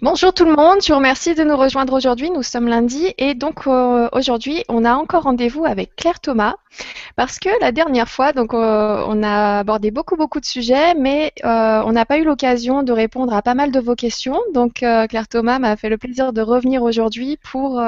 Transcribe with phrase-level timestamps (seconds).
[0.00, 2.30] Bonjour tout le monde, je vous remercie de nous rejoindre aujourd'hui.
[2.30, 6.54] Nous sommes lundi et donc euh, aujourd'hui on a encore rendez-vous avec Claire Thomas
[7.16, 11.32] parce que la dernière fois donc euh, on a abordé beaucoup beaucoup de sujets mais
[11.44, 14.38] euh, on n'a pas eu l'occasion de répondre à pas mal de vos questions.
[14.54, 17.82] Donc Claire Thomas m'a fait le plaisir de revenir aujourd'hui pour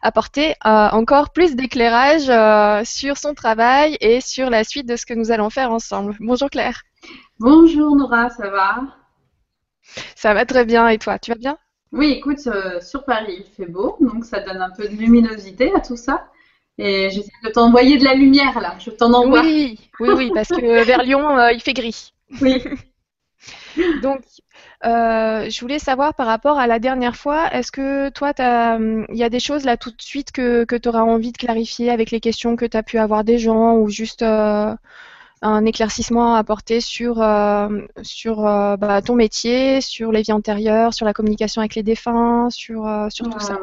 [0.00, 2.30] apporter encore plus d'éclairage
[2.86, 6.16] sur son travail et sur la suite de ce que nous allons faire ensemble.
[6.20, 6.80] Bonjour Claire.
[7.38, 9.03] Bonjour Nora, ça va?
[10.16, 10.88] Ça va très bien.
[10.88, 11.58] Et toi, tu vas bien?
[11.92, 15.72] Oui, écoute, euh, sur Paris, il fait beau, donc ça donne un peu de luminosité
[15.74, 16.26] à tout ça.
[16.76, 18.74] Et j'essaie de t'envoyer de la lumière là.
[18.80, 19.42] Je t'en envoie.
[19.42, 22.12] Oui, oui, oui, parce que vers Lyon, euh, il fait gris.
[22.40, 22.64] Oui.
[24.02, 24.22] donc,
[24.84, 29.22] euh, je voulais savoir par rapport à la dernière fois, est-ce que toi, il y
[29.22, 32.10] a des choses là tout de suite que, que tu auras envie de clarifier avec
[32.10, 34.24] les questions que tu as pu avoir des gens ou juste
[35.44, 37.68] un éclaircissement à apporter sur, euh,
[38.02, 42.48] sur euh, bah, ton métier, sur les vies antérieures, sur la communication avec les défunts,
[42.48, 43.58] sur, euh, sur tout ça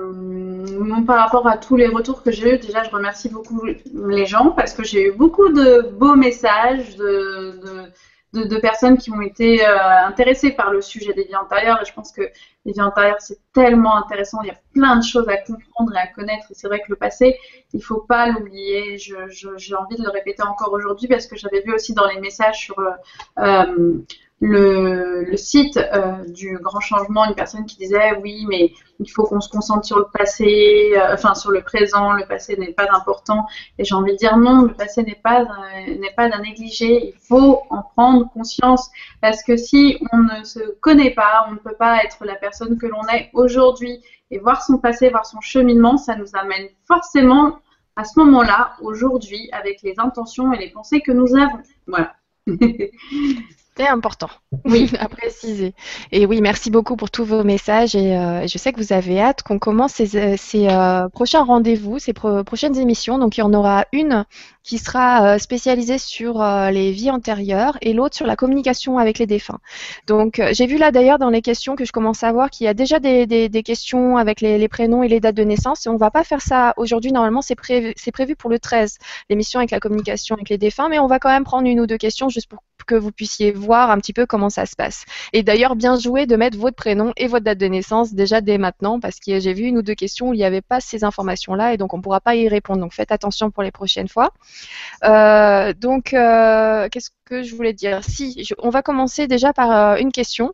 [1.08, 4.52] Par rapport à tous les retours que j'ai eu, déjà, je remercie beaucoup les gens
[4.52, 7.92] parce que j'ai eu beaucoup de beaux messages, de, de
[8.34, 11.82] de, personnes qui ont été intéressées par le sujet des vies antérieures.
[11.82, 12.22] Et je pense que
[12.66, 14.40] les vies antérieures, c'est tellement intéressant.
[14.44, 16.46] Il y a plein de choses à comprendre et à connaître.
[16.52, 17.38] C'est vrai que le passé,
[17.74, 18.98] il faut pas l'oublier.
[18.98, 22.60] J'ai envie de le répéter encore aujourd'hui parce que j'avais vu aussi dans les messages
[22.60, 22.92] sur le,
[23.40, 24.02] euh,
[24.42, 29.40] le, site euh, du grand changement, une personne qui disait oui, mais il faut qu'on
[29.40, 33.46] se concentre sur le passé, euh, enfin sur le présent, le passé n'est pas important.
[33.78, 35.46] Et j'ai envie de dire non, le passé n'est pas
[35.88, 37.14] n'est pas à négliger.
[37.16, 38.90] Il faut en prendre conscience
[39.22, 42.51] parce que si on ne se connaît pas, on ne peut pas être la personne
[42.80, 47.60] que l'on est aujourd'hui et voir son passé, voir son cheminement, ça nous amène forcément
[47.96, 51.62] à ce moment-là, aujourd'hui, avec les intentions et les pensées que nous avons.
[51.88, 52.16] Voilà.
[53.78, 54.30] C'est important
[54.66, 54.92] oui.
[55.00, 55.74] à préciser.
[56.12, 59.22] Et oui, merci beaucoup pour tous vos messages et euh, je sais que vous avez
[59.22, 63.18] hâte qu'on commence ces, euh, euh, prochains rendez-vous, ces prochaines émissions.
[63.18, 64.26] Donc il y en aura une
[64.64, 69.58] qui sera spécialisée sur les vies antérieures et l'autre sur la communication avec les défunts.
[70.06, 72.68] Donc j'ai vu là d'ailleurs dans les questions que je commence à voir qu'il y
[72.68, 75.98] a déjà des, questions avec les, prénoms et les dates de naissance et on ne
[75.98, 77.12] va pas faire ça aujourd'hui.
[77.12, 79.00] Normalement c'est prévu, prévu pour le 13,
[79.32, 81.88] l'émission avec la communication avec les défunts, mais on va quand même prendre une ou
[81.88, 85.06] deux questions juste pour que vous puissiez voir un petit peu comment ça se passe.
[85.34, 88.58] Et d'ailleurs, bien joué de mettre votre prénom et votre date de naissance déjà dès
[88.58, 91.04] maintenant, parce que j'ai vu une ou deux questions où il n'y avait pas ces
[91.04, 92.80] informations-là, et donc on ne pourra pas y répondre.
[92.80, 94.32] Donc faites attention pour les prochaines fois.
[95.04, 98.04] Euh, donc, euh, qu'est-ce que je voulais dire?
[98.04, 100.54] Si, on va commencer déjà par euh, une question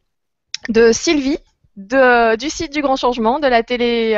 [0.69, 1.39] de Sylvie.
[1.79, 4.13] Du site du Grand Changement, de la télé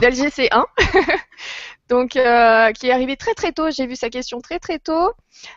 [0.00, 0.64] d'LGC1.
[1.90, 3.70] donc euh, qui est arrivé très très tôt.
[3.70, 5.10] J'ai vu sa question très très tôt.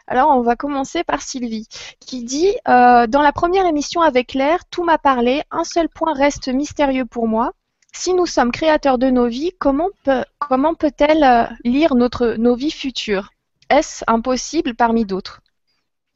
[0.07, 1.67] Alors on va commencer par Sylvie
[1.99, 5.43] qui dit euh, dans la première émission avec Claire, tout m'a parlé.
[5.51, 7.53] Un seul point reste mystérieux pour moi.
[7.93, 12.55] Si nous sommes créateurs de nos vies, comment peut comment peut-elle euh, lire notre nos
[12.55, 13.29] vies futures?
[13.69, 15.41] Est-ce impossible parmi d'autres?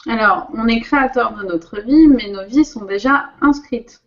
[0.10, 4.02] Alors on est créateur de notre vie, mais nos vies sont déjà inscrites.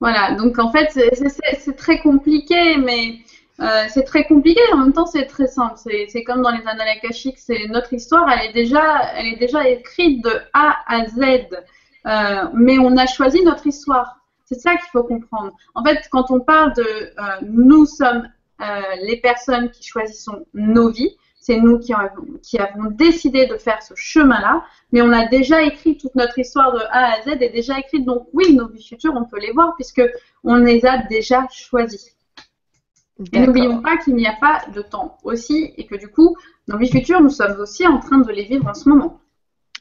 [0.00, 3.20] Voilà, donc en fait c'est très compliqué, mais
[3.60, 5.76] euh, c'est très compliqué, en même temps c'est très simple.
[6.08, 9.68] C'est comme dans les annales akashiques, c'est notre histoire, elle est déjà, elle est déjà
[9.68, 11.20] écrite de A à Z,
[12.06, 14.18] euh, mais on a choisi notre histoire.
[14.44, 15.52] C'est ça qu'il faut comprendre.
[15.74, 17.12] En fait, quand on parle de euh,
[17.42, 18.28] nous sommes
[19.02, 23.82] les personnes qui choisissons nos vies, c'est nous qui avons, qui avons décidé de faire
[23.82, 27.50] ce chemin-là, mais on a déjà écrit toute notre histoire de A à Z est
[27.50, 28.06] déjà écrite.
[28.06, 30.02] Donc oui, nos vies futures, on peut les voir puisque
[30.42, 32.13] on les a déjà choisies.
[33.32, 36.78] Et n'oublions pas qu'il n'y a pas de temps aussi et que du coup, nos
[36.78, 39.20] vies futures, nous sommes aussi en train de les vivre en ce moment.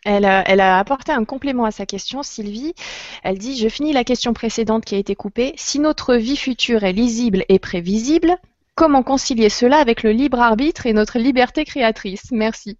[0.05, 2.73] Elle a, elle a, apporté un complément à sa question, Sylvie.
[3.23, 5.53] Elle dit, je finis la question précédente qui a été coupée.
[5.55, 8.35] Si notre vie future est lisible et prévisible,
[8.75, 12.31] comment concilier cela avec le libre arbitre et notre liberté créatrice?
[12.31, 12.77] Merci.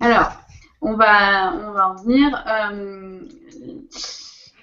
[0.00, 0.32] Alors,
[0.80, 2.44] on va, on va en venir.
[2.48, 3.20] Euh,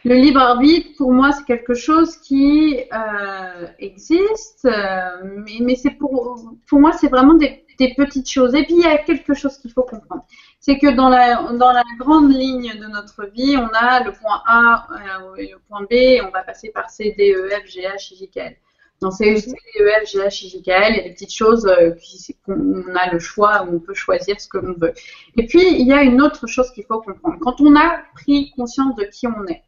[0.06, 6.40] le libre arbitre, pour moi, c'est quelque chose qui euh, existe, euh, mais, c'est pour,
[6.68, 7.66] pour moi, c'est vraiment des,
[7.98, 8.56] petites choses.
[8.56, 10.26] Et puis, il y a quelque chose qu'il faut comprendre.
[10.60, 14.42] C'est que dans la, dans la grande ligne de notre vie, on a le point
[14.46, 17.82] A euh, et le point B, on va passer par C, D, E, F, G,
[17.82, 18.56] H, I, J, K, L.
[19.00, 21.14] Dans C, D, E, F, G, H, I, J, K, L, il y a des
[21.14, 21.70] petites choses
[22.46, 24.94] qu'on a le choix, où on peut choisir ce que l'on veut.
[25.38, 27.38] Et puis, il y a une autre chose qu'il faut comprendre.
[27.40, 29.64] Quand on a pris conscience de qui on est,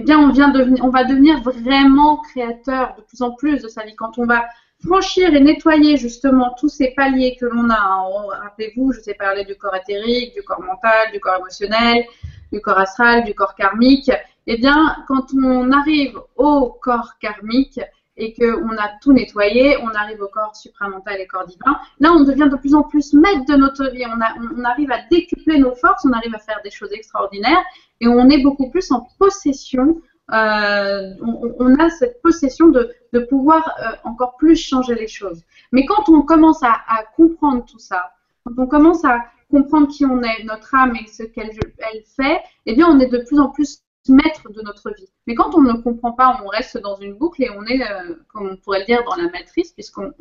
[0.00, 3.96] eh bien, on, va devenir vraiment créateur de plus en plus de sa vie.
[3.96, 4.44] Quand on va
[4.86, 8.08] franchir et nettoyer justement tous ces paliers que l'on a,
[8.44, 12.04] rappelez-vous, je vous ai parlé du corps éthérique, du corps mental, du corps émotionnel,
[12.52, 14.12] du corps astral, du corps karmique,
[14.46, 17.80] Eh bien, quand on arrive au corps karmique
[18.18, 22.24] et qu'on a tout nettoyé, on arrive au corps supramental et corps divin, là, on
[22.24, 24.04] devient de plus en plus maître de notre vie.
[24.06, 27.62] On, arrive à décupler nos forces, on arrive à faire des choses extraordinaires
[28.00, 30.00] et on est beaucoup plus en possession.
[30.32, 31.14] Euh,
[31.58, 32.92] on, a cette possession de,
[33.30, 35.42] pouvoir euh, encore plus changer les choses.
[35.72, 36.76] Mais quand on commence à,
[37.16, 38.12] comprendre tout ça,
[38.44, 42.40] quand on commence à comprendre qui on est, notre âme et ce qu'elle elle fait,
[42.66, 45.08] eh bien, on est de plus en plus maître de notre vie.
[45.26, 48.14] Mais quand on ne comprend pas, on reste dans une boucle et on est, euh,
[48.32, 50.12] comme on pourrait le dire, dans la matrice, puisqu'on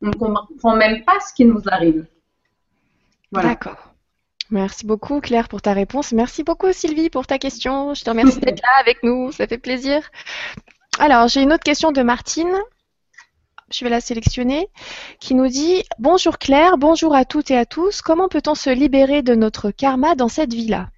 [0.00, 2.06] ne comprend même pas ce qui nous arrive.
[3.32, 3.92] D'accord.
[4.50, 6.12] Merci beaucoup Claire pour ta réponse.
[6.12, 7.94] Merci beaucoup Sylvie pour ta question.
[7.94, 10.02] Je te remercie d'être là avec nous, ça fait plaisir.
[10.98, 12.54] Alors, j'ai une autre question de Martine
[13.72, 14.68] je vais la sélectionner,
[15.20, 18.02] qui nous dit Bonjour Claire, bonjour à toutes et à tous.
[18.02, 20.90] Comment peut-on se libérer de notre karma dans cette vie-là?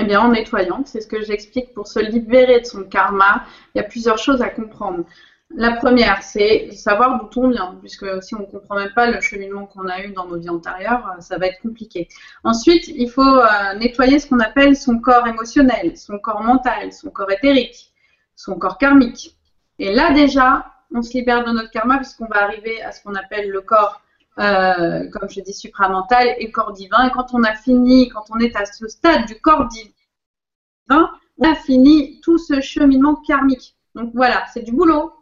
[0.00, 1.74] Eh bien, en nettoyant, c'est ce que j'explique.
[1.74, 5.04] Pour se libérer de son karma, il y a plusieurs choses à comprendre.
[5.50, 9.20] La première, c'est savoir d'où on vient, puisque si on ne comprend même pas le
[9.20, 12.06] cheminement qu'on a eu dans nos vies antérieures, ça va être compliqué.
[12.44, 17.10] Ensuite, il faut euh, nettoyer ce qu'on appelle son corps émotionnel, son corps mental, son
[17.10, 17.92] corps éthérique,
[18.36, 19.36] son corps karmique.
[19.78, 23.14] Et là déjà, on se libère de notre karma puisqu'on va arriver à ce qu'on
[23.14, 24.02] appelle le corps,
[24.38, 27.06] euh, comme je dis, supramental et corps divin.
[27.06, 31.50] Et quand on a fini, quand on est à ce stade du corps divin, on
[31.50, 33.76] a fini tout ce cheminement karmique.
[33.94, 35.12] Donc voilà, c'est du boulot.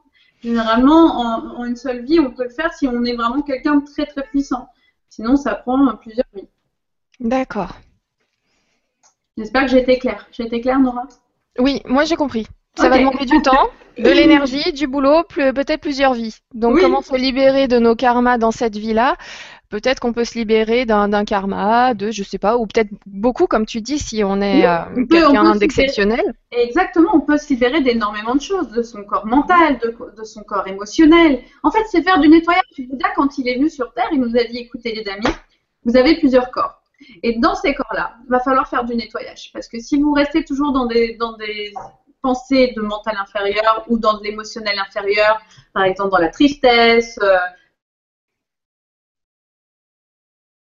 [0.42, 3.84] Généralement, en, une seule vie, on peut le faire si on est vraiment quelqu'un de
[3.84, 4.68] très très puissant.
[5.08, 6.48] Sinon, ça prend plusieurs vies.
[7.20, 7.74] D'accord.
[9.38, 10.26] J'espère que j'ai été claire.
[10.32, 11.08] J'ai été claire, Nora?
[11.58, 12.46] Oui, moi j'ai compris.
[12.76, 16.36] Ça va demander du temps, de l'énergie, du boulot, peut-être plusieurs vies.
[16.54, 19.16] Donc, comment se libérer de nos karmas dans cette vie-là?
[19.68, 23.66] Peut-être qu'on peut se libérer d'un karma, de, je sais pas, ou peut-être beaucoup, comme
[23.66, 24.78] tu dis, si on est euh,
[25.10, 26.34] quelqu'un d'exceptionnel.
[26.52, 30.68] Exactement, on peut se libérer d'énormément de choses, de son corps mental, de, son corps
[30.68, 31.40] émotionnel.
[31.64, 32.62] En fait, c'est faire du nettoyage.
[32.78, 35.34] Bouddha, quand il est venu sur Terre, il nous a dit, écoutez les amis,
[35.84, 36.80] vous avez plusieurs corps.
[37.24, 39.50] Et dans ces corps-là, il va falloir faire du nettoyage.
[39.52, 41.72] Parce que si vous restez toujours dans des, dans des
[42.32, 45.40] de mental inférieur ou dans de l'émotionnel inférieur,
[45.72, 47.18] par exemple dans la tristesse.
[47.22, 47.36] Euh,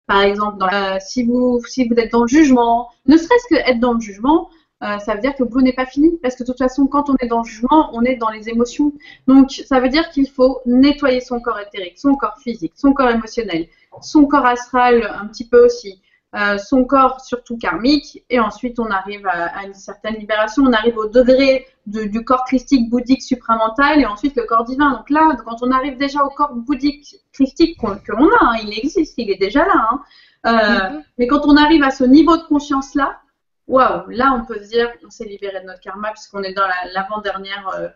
[0.07, 0.65] par exemple,
[1.01, 4.51] si, vous, si vous êtes dans le jugement, ne serait-ce que être dans le jugement,
[4.83, 6.19] euh, ça veut dire que vous n'êtes pas fini.
[6.23, 8.49] Parce que de toute façon, quand on est dans le jugement, on est dans les
[8.49, 8.93] émotions.
[9.29, 13.11] Donc, ça veut dire qu'il faut nettoyer son corps éthérique, son corps physique, son corps
[13.11, 13.69] émotionnel,
[14.01, 16.01] son corps astral un petit peu aussi.
[16.37, 20.97] Euh, son corps surtout karmique, et ensuite on arrive à, une certaine libération, on arrive
[20.97, 24.93] au degré du corps christique bouddhique supramental, et ensuite le corps divin.
[24.93, 28.79] Donc là, quand on arrive déjà au corps bouddhique christique que l'on a, hein, il
[28.79, 29.89] existe, il est déjà là.
[29.91, 30.03] Hein.
[30.47, 31.03] Euh, mm-hmm.
[31.19, 33.19] Mais quand on arrive à ce niveau de conscience là,
[33.67, 36.69] waouh, là on peut se dire qu'on s'est libéré de notre karma puisqu'on est dans
[36.95, 37.89] l'avant-dernière, euh,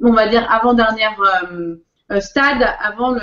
[0.00, 1.20] on va dire avant-dernière
[2.20, 3.20] stade avant le,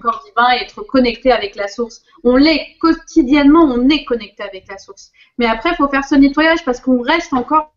[0.00, 2.02] corps divin et être connecté avec la source.
[2.24, 5.10] On l'est quotidiennement, on est connecté avec la source.
[5.38, 7.74] Mais après, il faut faire ce nettoyage parce qu'on reste encore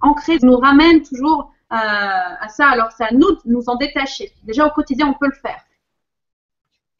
[0.00, 2.68] ancré, nous ramène toujours euh, à ça.
[2.68, 4.32] Alors, c'est à nous de nous en détacher.
[4.42, 5.60] Déjà, au quotidien, on peut le faire.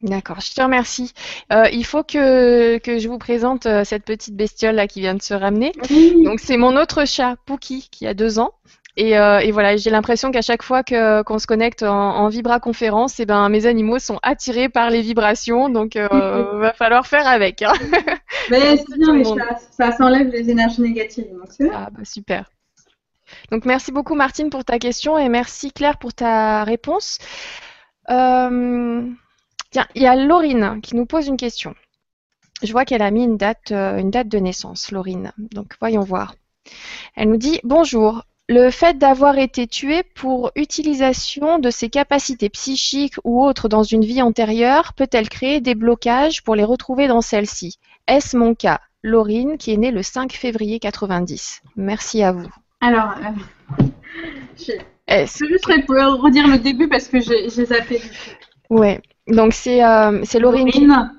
[0.01, 1.13] D'accord, je te remercie.
[1.53, 5.23] Euh, il faut que, que je vous présente cette petite bestiole là qui vient de
[5.23, 5.73] se ramener.
[6.25, 8.53] Donc c'est mon autre chat, Pookie, qui a deux ans.
[8.99, 13.27] Euh, et, voilà, j'ai l'impression qu'à chaque fois qu'on se connecte en, en vibra-conférence, eh
[13.27, 17.63] ben, mes animaux sont attirés par les vibrations, donc il euh, va falloir faire avec.
[17.63, 17.73] Hein.
[18.51, 21.27] Mais c'est bien les chats, ça s'enlève les énergies négatives.
[21.31, 22.51] Donc ah bah super.
[23.51, 27.19] Donc merci beaucoup Martine pour ta question et merci Claire pour ta réponse.
[28.11, 29.07] Euh,
[29.71, 31.75] tiens, il y a Laurine qui nous pose une question.
[32.63, 35.33] Je vois qu'elle a mis une date, une date de naissance, Laurine.
[35.37, 36.35] Donc voyons voir.
[37.15, 43.17] Elle nous dit Bonjour, le fait d'avoir été tué pour utilisation de ses capacités psychiques
[43.25, 47.79] ou autres dans une vie antérieure peut-elle créer des blocages pour les retrouver dans celle-ci?
[48.07, 48.81] Est-ce mon cas?
[49.03, 51.63] Laurine, qui est née le 5 février 90.
[51.77, 52.49] Merci à vous.
[52.81, 53.15] Alors,
[53.79, 53.85] euh,
[54.57, 54.73] je,
[55.09, 58.01] je juste redire le début parce que j'ai zappé.
[58.71, 60.67] Ouais, donc c'est euh, Laurine.
[60.67, 61.13] Laurine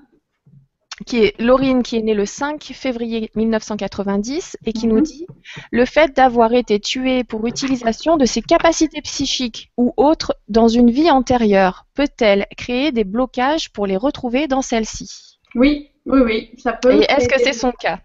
[1.05, 5.03] qui est Laurine, qui est née le 5 février 1990 et qui nous mhm.
[5.03, 5.27] dit
[5.71, 10.91] le fait d'avoir été tuée pour utilisation de ses capacités psychiques ou autres dans une
[10.91, 15.39] vie antérieure peut-elle créer des blocages pour les retrouver dans celle-ci?
[15.55, 16.93] Oui, oui, oui, ça peut.
[16.93, 17.99] Et est-ce que c'est son cas?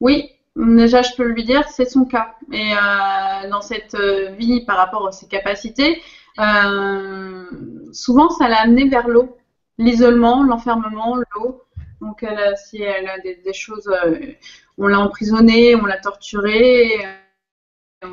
[0.00, 2.34] Oui, déjà je peux lui dire c'est son cas.
[2.52, 6.00] Et euh, dans cette euh, vie par rapport à ses capacités,
[6.38, 7.44] euh,
[7.92, 9.36] souvent ça l'a amené vers l'eau,
[9.78, 11.60] l'isolement, l'enfermement, l'eau.
[12.00, 13.90] Donc, elle si elle a des, choses,
[14.78, 16.90] on l'a emprisonnée, on l'a torturée,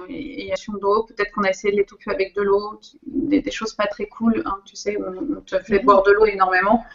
[0.08, 4.06] et d'eau, peut-être qu'on a essayé de l'étouffer avec de l'eau, des, choses pas très
[4.06, 6.86] cool, hein, tu sais, on, te fait boire de l'eau énormément,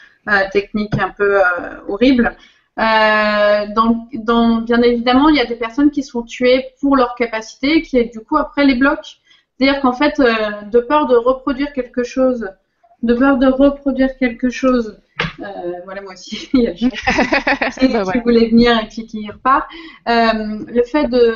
[0.53, 1.41] technique un peu
[1.89, 2.37] horrible.
[2.79, 7.83] Euh, dans, bien évidemment, il y a des personnes qui sont tuées pour leur capacité,
[7.83, 9.17] qui du coup après les bloquent.
[9.59, 12.51] C'est-à-dire qu'en fait, euh, de peur de reproduire quelque chose,
[13.07, 14.99] de peur de reproduire quelque chose,
[15.41, 15.45] euh,
[15.85, 16.91] voilà moi aussi, il y a qui,
[17.89, 19.69] bah qui voulait venir et puis qui repart.
[20.07, 21.35] le fait de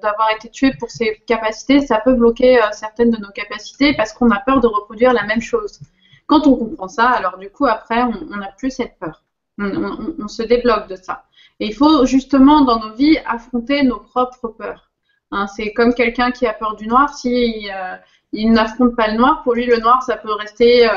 [0.00, 4.30] d'avoir été tué pour ses capacités, ça peut bloquer certaines de nos capacités parce qu'on
[4.30, 5.80] a peur de reproduire la même chose.
[6.26, 9.22] Quand on comprend ça, alors du coup après, on n'a plus cette peur.
[9.58, 11.24] On, se débloque de ça.
[11.60, 14.91] Et il faut justement dans nos vies affronter nos propres peurs.
[15.32, 17.14] Hein, c'est comme quelqu'un qui a peur du noir.
[17.14, 17.96] Si euh,
[18.32, 20.92] il n'affronte pas le noir, pour lui le noir ça peut rester euh,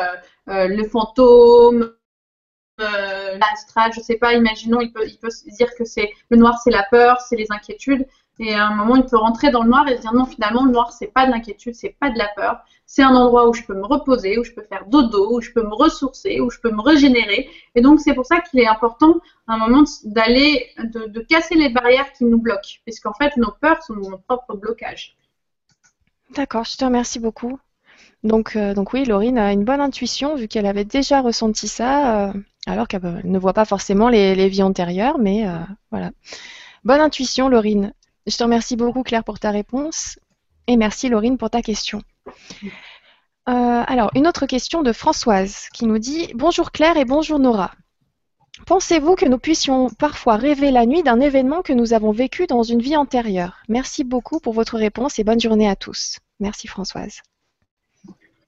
[0.49, 1.91] euh, le fantôme,
[2.77, 4.33] l'astral, je sais pas.
[4.33, 7.47] Imaginons, il peut, il peut dire que c'est le noir, c'est la peur, c'est les
[7.49, 8.05] inquiétudes.
[8.39, 10.65] Et à un moment, il peut rentrer dans le noir et se dire non, finalement,
[10.65, 12.59] le noir, c'est pas de l'inquiétude, c'est pas de la peur.
[12.85, 15.51] C'est un endroit où je peux me reposer, où je peux faire dodo, où je
[15.51, 17.49] peux me ressourcer, où je peux me régénérer.
[17.75, 21.69] Et donc, c'est pour ça qu'il est important, à un moment, d'aller, de, casser les
[21.69, 22.79] barrières qui nous bloquent.
[22.83, 25.15] Puisqu'en fait, nos peurs sont nos propres blocages.
[26.35, 27.57] D'accord, je te remercie beaucoup.
[28.23, 32.29] Donc, euh, donc oui, Laurine a une bonne intuition vu qu'elle avait déjà ressenti ça,
[32.29, 32.33] euh,
[32.65, 35.59] alors qu'elle ne voit pas forcément les, vies antérieures, mais euh,
[35.91, 36.11] voilà.
[36.83, 37.93] Bonne intuition, Laurine.
[38.27, 40.19] Je te remercie beaucoup, Claire, pour ta réponse.
[40.67, 42.01] Et merci, Laurine, pour ta question.
[43.47, 47.71] Euh, alors, une autre question de Françoise qui nous dit Bonjour Claire et bonjour Nora.
[48.65, 52.63] Pensez-vous que nous puissions parfois rêver la nuit d'un événement que nous avons vécu dans
[52.63, 53.57] une vie antérieure?
[53.69, 56.17] Merci beaucoup pour votre réponse et bonne journée à tous.
[56.39, 57.21] Merci Françoise.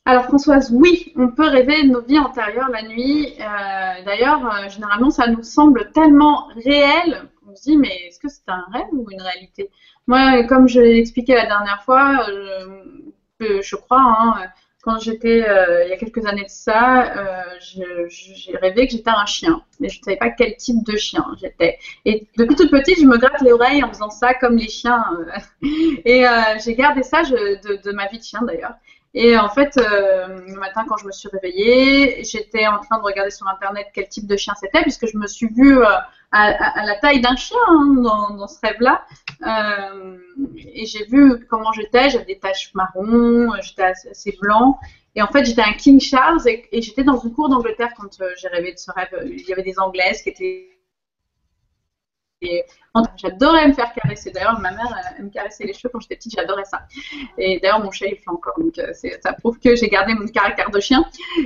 [0.07, 3.33] Alors Françoise, oui, on peut rêver de nos vies antérieures la nuit.
[3.41, 8.29] Euh, d'ailleurs, euh, généralement, ça nous semble tellement réel qu'on se dit, mais est-ce que
[8.29, 9.69] c'est un rêve ou une réalité?
[10.07, 14.35] Moi, comme je l'ai expliqué la dernière fois, euh, je, crois, hein,
[14.81, 17.11] quand j'étais, il y a quelques années de ça,
[17.59, 21.25] j'ai rêvé que j'étais un chien, mais je ne savais pas quel type de chien
[21.41, 21.79] j'étais.
[22.05, 25.03] Et depuis toute petite, je me gratte les oreilles en faisant ça comme les chiens.
[25.61, 26.23] et
[26.63, 28.75] j'ai gardé ça de, de ma vie de chien d'ailleurs.
[29.13, 33.03] Et en fait, euh, le matin, quand je me suis réveillée, j'étais en train de
[33.03, 35.95] regarder sur Internet quel type de chien c'était, puisque je me suis vue euh,
[36.31, 39.05] à, la taille d'un chien hein, dans, ce rêve-là.
[39.45, 40.17] Euh,
[40.73, 42.09] et j'ai vu comment j'étais.
[42.09, 44.77] J'avais des taches marron, j'étais assez, blanc.
[45.15, 48.21] Et en fait, j'étais un King Charles et, et j'étais dans une cour d'Angleterre quand
[48.37, 49.09] j'ai rêvé de ce rêve.
[49.25, 50.76] Il y avait des Anglaises qui étaient
[53.17, 54.31] j'adorais me faire caresser.
[54.31, 56.81] D'ailleurs, ma mère, me caressait les cheveux quand j'étais petite, j'adorais ça.
[57.37, 58.53] Et d'ailleurs, mon chien, il fait encore.
[58.57, 61.03] Donc, euh, ça prouve que j'ai gardé mon caractère de chien.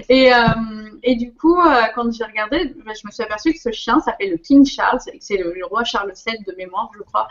[0.10, 3.72] Et, euh, du coup, euh, quand j'ai regardé, ben, je me suis aperçue que ce
[3.72, 7.28] chien s'appelait le King Charles, c'est le, roi Charles VII de mémoire, je crois,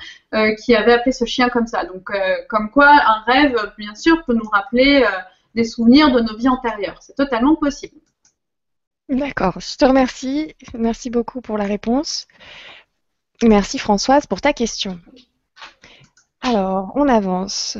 [0.65, 1.85] qui avait appelé ce chien comme ça.
[1.85, 2.11] Donc,
[2.49, 5.07] comme quoi, un rêve, bien sûr, peut nous rappeler
[5.55, 6.99] des souvenirs de nos vies antérieures.
[7.01, 7.97] C'est totalement possible.
[9.09, 10.55] D'accord, je te remercie.
[10.75, 12.29] Merci beaucoup pour la réponse.
[13.43, 15.01] Merci Françoise pour ta question.
[16.43, 17.79] Alors, on avance.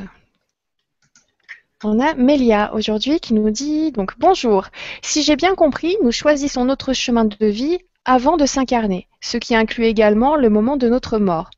[1.85, 4.69] On a Mélia aujourd'hui qui nous dit donc bonjour.
[5.03, 9.55] Si j'ai bien compris, nous choisissons notre chemin de vie avant de s'incarner, ce qui
[9.55, 11.51] inclut également le moment de notre mort.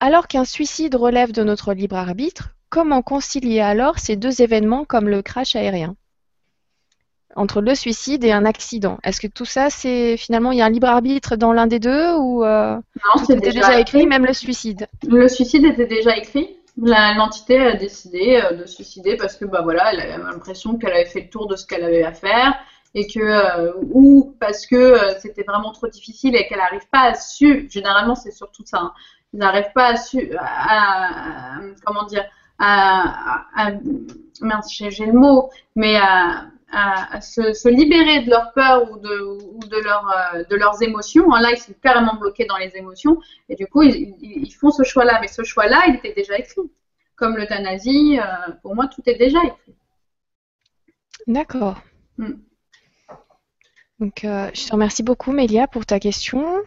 [0.00, 5.08] Alors qu'un suicide relève de notre libre arbitre, comment concilier alors ces deux événements comme
[5.08, 5.96] le crash aérien?
[7.36, 8.98] Entre le suicide et un accident.
[9.04, 11.78] Est-ce que tout ça, c'est finalement, il y a un libre arbitre dans l'un des
[11.78, 14.88] deux ou euh, non, c'était déjà, écrit, même le suicide?
[15.06, 16.56] Le suicide était déjà écrit.
[16.80, 21.06] L'entité a décidé euh, de suicider parce que bah voilà, elle avait l'impression qu'elle avait
[21.06, 22.54] fait le tour de ce qu'elle avait à faire
[22.94, 27.14] et que euh, ou parce que c'était vraiment trop difficile et qu'elle n'arrive pas à
[27.14, 27.68] su.
[27.70, 28.78] Généralement, c'est surtout ça.
[28.78, 28.92] Hein.
[29.34, 32.24] Ils n'arrivent pas à su à, comment dire
[32.58, 33.72] à, à
[34.40, 39.60] mince, j'ai le mot, mais à à, se, libérer de leur peur ou de, ou
[39.60, 41.32] de, leur, euh, de leurs émotions.
[41.32, 44.82] Hein, là, ils sont carrément bloqués dans les émotions et du coup, ils, font ce
[44.82, 45.18] choix-là.
[45.20, 46.70] Mais ce choix-là, il était déjà écrit.
[47.16, 49.74] Comme l'euthanasie, euh, pour moi, tout est déjà écrit.
[51.26, 51.80] D'accord.
[52.18, 52.34] Mm.
[53.98, 56.62] Donc, euh, je te remercie beaucoup, Mélia, pour ta question.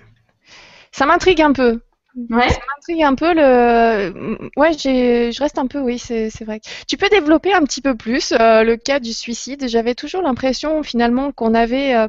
[0.92, 1.80] Ça m'intrigue un peu.
[2.16, 2.50] Ouais.
[2.50, 4.50] Ça m'intrigue un peu le.
[4.58, 6.60] Ouais, je reste un peu, oui, c'est vrai.
[6.88, 9.68] Tu peux développer un petit peu plus euh, le cas du suicide.
[9.68, 11.96] J'avais toujours l'impression finalement qu'on avait.
[11.96, 12.08] Euh,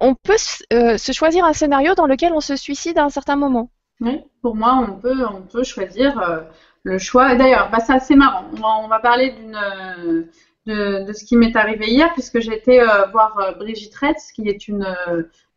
[0.00, 0.36] on, peut
[0.72, 3.70] euh, se choisir un scénario dans lequel on se suicide à un certain moment.
[4.00, 6.48] Oui, pour moi, on peut, on peut choisir
[6.82, 7.34] le choix.
[7.34, 8.46] D'ailleurs, bah, c'est assez marrant.
[8.52, 10.28] On va, on va parler d'une
[10.64, 12.82] de, de ce qui m'est arrivé hier, puisque j'ai été
[13.12, 14.86] voir Brigitte Retz, qui est une,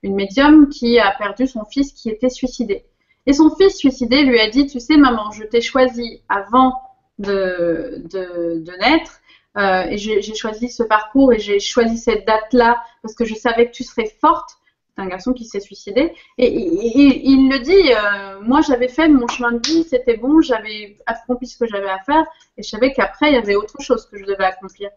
[0.03, 2.83] une médium qui a perdu son fils qui était suicidé.
[3.27, 6.73] Et son fils suicidé lui a dit, tu sais maman, je t'ai choisi avant
[7.19, 9.19] de, de, naître,
[9.57, 13.67] euh, et j'ai choisi ce parcours et j'ai choisi cette date-là parce que je savais
[13.67, 14.49] que tu serais forte.
[14.95, 16.13] C'est un garçon qui s'est suicidé.
[16.37, 20.97] Et, il le dit, euh, moi j'avais fait mon chemin de vie, c'était bon, j'avais
[21.05, 22.25] accompli ce que j'avais à faire
[22.57, 24.89] et je savais qu'après il y avait autre chose que je devais accomplir.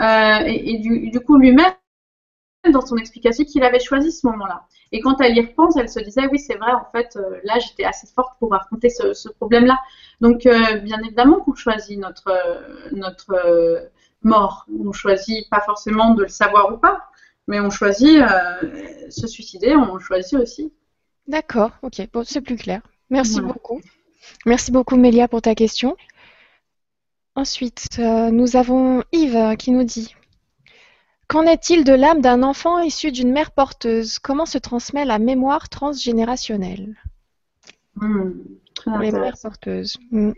[0.00, 1.72] Euh, et, du, coup lui-même,
[2.68, 4.66] dans son explication, qu'il avait choisi ce moment-là.
[4.92, 7.58] Et quand elle y repense, elle se disait, oui c'est vrai, en fait, euh, là
[7.58, 9.78] j'étais assez forte pour affronter ce, ce problème-là.
[10.20, 12.30] Donc euh, bien évidemment qu'on choisit notre,
[12.92, 13.90] notre
[14.22, 14.66] mort.
[14.84, 17.10] On choisit pas forcément de le savoir ou pas,
[17.46, 20.72] mais on choisit euh, se suicider, on choisit aussi.
[21.26, 22.82] D'accord, ok, bon, c'est plus clair.
[23.08, 23.80] Merci beaucoup.
[24.46, 25.96] Merci beaucoup Mélia pour ta question.
[27.34, 30.14] Ensuite, euh, nous avons Yves qui nous dit
[31.30, 34.18] Qu'en est-il de l'âme d'un enfant issu d'une mère porteuse?
[34.18, 36.96] Comment se transmet la mémoire transgénérationnelle?
[37.94, 38.32] Hmm,
[39.00, 39.96] Les mères porteuses.
[40.10, 40.32] Hmm.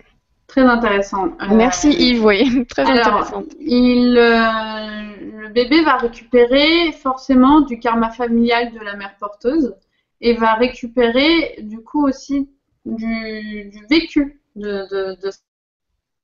[0.49, 1.29] Très intéressant.
[1.29, 3.43] Euh, Merci Yves, oui, très intéressant.
[3.59, 9.75] Il, euh, le bébé va récupérer forcément du karma familial de la mère porteuse
[10.21, 12.51] et va récupérer du coup aussi
[12.85, 15.15] du, vécu de,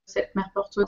[0.08, 0.86] cette mère porteuse.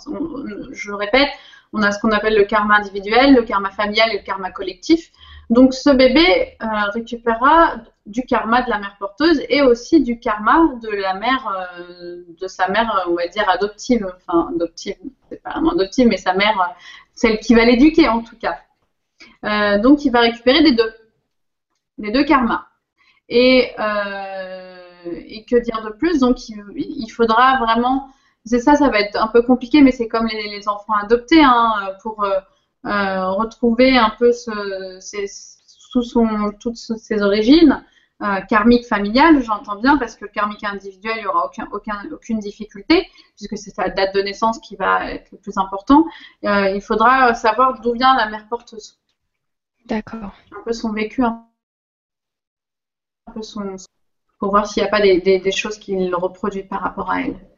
[0.72, 1.28] je répète,
[1.72, 5.10] on a ce qu'on appelle le karma individuel, le karma familial et le karma collectif.
[5.50, 10.68] Donc ce bébé euh, récupérera du karma de la mère porteuse et aussi du karma
[10.82, 14.96] de la mère, euh, de sa mère, on va dire adoptive, enfin adoptive,
[15.28, 16.74] c'est pas vraiment adoptive, mais sa mère,
[17.14, 18.58] celle qui va l'éduquer en tout cas.
[19.44, 20.92] Euh, donc il va récupérer des deux,
[21.98, 22.66] les deux karmas.
[23.28, 23.74] Et
[25.50, 26.20] que dire de plus?
[26.20, 28.08] Donc il, faudra vraiment,
[28.44, 31.94] c'est ça, ça va être un peu compliqué, mais c'est comme les, enfants adoptés, hein,
[32.02, 34.98] pour euh, retrouver un peu ce,
[35.30, 37.84] sous son, toutes ses origines,
[38.22, 42.38] euh, karmique familiale, j'entends bien, parce que karmique individuel, il n'y aura aucun, aucun, aucune
[42.38, 46.04] difficulté, puisque c'est sa date de naissance qui va être le plus important.
[46.44, 48.98] Euh, il faudra savoir d'où vient la mère porteuse.
[49.86, 50.32] D'accord.
[50.52, 51.46] Un peu son vécu, un
[53.34, 53.76] peu son,
[54.38, 57.22] pour voir s'il n'y a pas des, des, des choses qu'il reproduit par rapport à
[57.22, 57.49] elle.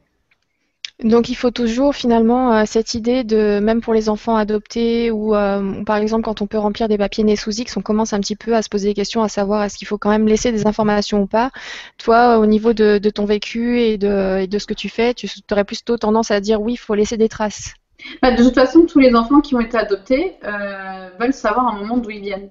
[1.01, 5.35] Donc il faut toujours finalement euh, cette idée de, même pour les enfants adoptés ou
[5.35, 8.21] euh, par exemple quand on peut remplir des papiers nés sous X, on commence un
[8.21, 10.53] petit peu à se poser des questions à savoir est-ce qu'il faut quand même laisser
[10.53, 11.51] des informations ou pas?
[11.99, 15.97] Toi, au niveau de, ton vécu et de, ce que tu fais, tu aurais plutôt
[15.97, 17.75] tendance à dire oui, il faut laisser des traces.
[18.21, 21.73] Bah, de toute façon, tous les enfants qui ont été adoptés euh, veulent savoir à
[21.73, 22.51] un moment d'où ils viennent.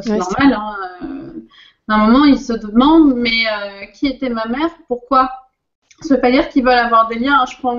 [0.00, 0.54] C'est normal.
[0.54, 0.76] Hein,
[1.88, 3.44] à un moment, ils se demandent mais
[3.94, 4.70] qui était ma mère?
[4.88, 5.30] Pourquoi?
[6.02, 7.44] Ça veut pas dire qu'ils veulent avoir des liens.
[7.50, 7.76] Je prends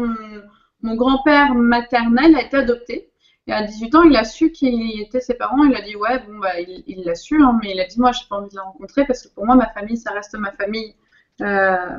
[0.81, 3.09] mon, grand-père maternel a été adopté.
[3.47, 5.63] Et à 18 ans, il a su qui étaient ses parents.
[5.65, 8.12] Il a dit ouais, bon bah il l'a su, hein, mais il a dit moi
[8.12, 10.51] j'ai pas envie de la rencontrer parce que pour moi ma famille ça reste ma
[10.53, 10.95] famille
[11.41, 11.97] euh,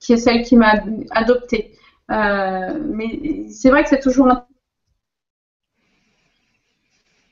[0.00, 0.74] qui est celle qui m'a
[1.10, 1.76] adopté.
[2.10, 4.28] Euh, mais c'est vrai que c'est toujours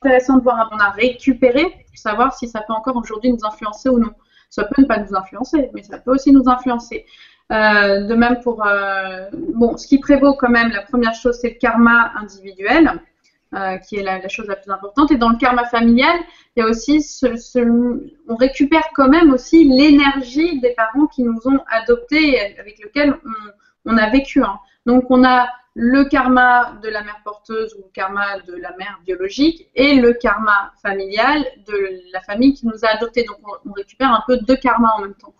[0.03, 3.89] intéressant de voir on a récupéré pour savoir si ça peut encore aujourd'hui nous influencer
[3.89, 4.15] ou non.
[4.49, 7.07] Ça peut ne pas nous influencer, mais ça peut aussi nous influencer.
[7.51, 11.51] Euh, de même pour euh, bon, ce qui prévaut quand même, la première chose, c'est
[11.51, 13.03] le karma individuel,
[13.55, 15.11] euh, qui est la, chose la plus importante.
[15.11, 16.17] Et dans le karma familial,
[16.55, 17.05] il y a aussi
[18.29, 23.19] on récupère quand même aussi l'énergie des parents qui nous ont adoptés et avec lesquels
[23.85, 24.45] on, a vécu.
[24.45, 24.59] Hein.
[24.87, 29.01] Donc on a le karma de la mère porteuse ou le karma de la mère
[29.05, 33.25] biologique et le karma familial de la famille qui nous a adoptés.
[33.25, 35.35] Donc on, récupère un peu deux karmas en même temps.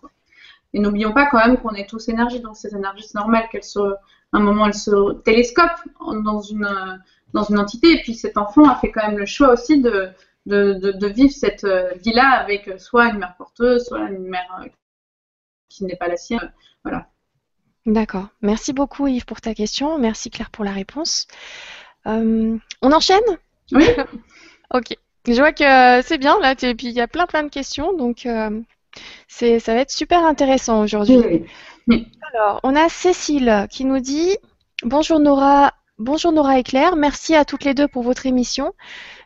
[0.73, 3.63] Et n'oublions pas quand même qu'on est tous énergie, donc cette énergie, c'est normal qu'elle
[3.63, 7.01] se, à un moment, elle se télescope dans une,
[7.33, 7.91] dans une entité.
[7.91, 10.09] Et puis cet enfant a fait quand même le choix aussi de,
[10.45, 14.67] de, de, vivre cette euh, vie-là avec soit une mère porteuse, soit une mère euh,
[15.69, 16.51] qui n'est pas la sienne.
[16.83, 17.07] Voilà.
[17.85, 18.27] D'accord.
[18.41, 19.97] Merci beaucoup Yves pour ta question.
[19.97, 21.27] Merci Claire pour la réponse.
[22.07, 23.19] Euh, on enchaîne?
[23.71, 23.85] Oui.
[24.73, 24.95] ok.
[25.27, 26.53] Je vois que c'est bien là.
[26.53, 27.93] Et puis il y a plein plein de questions.
[27.93, 28.27] Donc
[29.27, 31.45] c'est, ça va être super intéressant aujourd'hui.
[32.33, 34.37] Alors, on a Cécile qui nous dit
[34.83, 38.73] Bonjour Nora, bonjour Nora et Claire, merci à toutes les deux pour votre émission.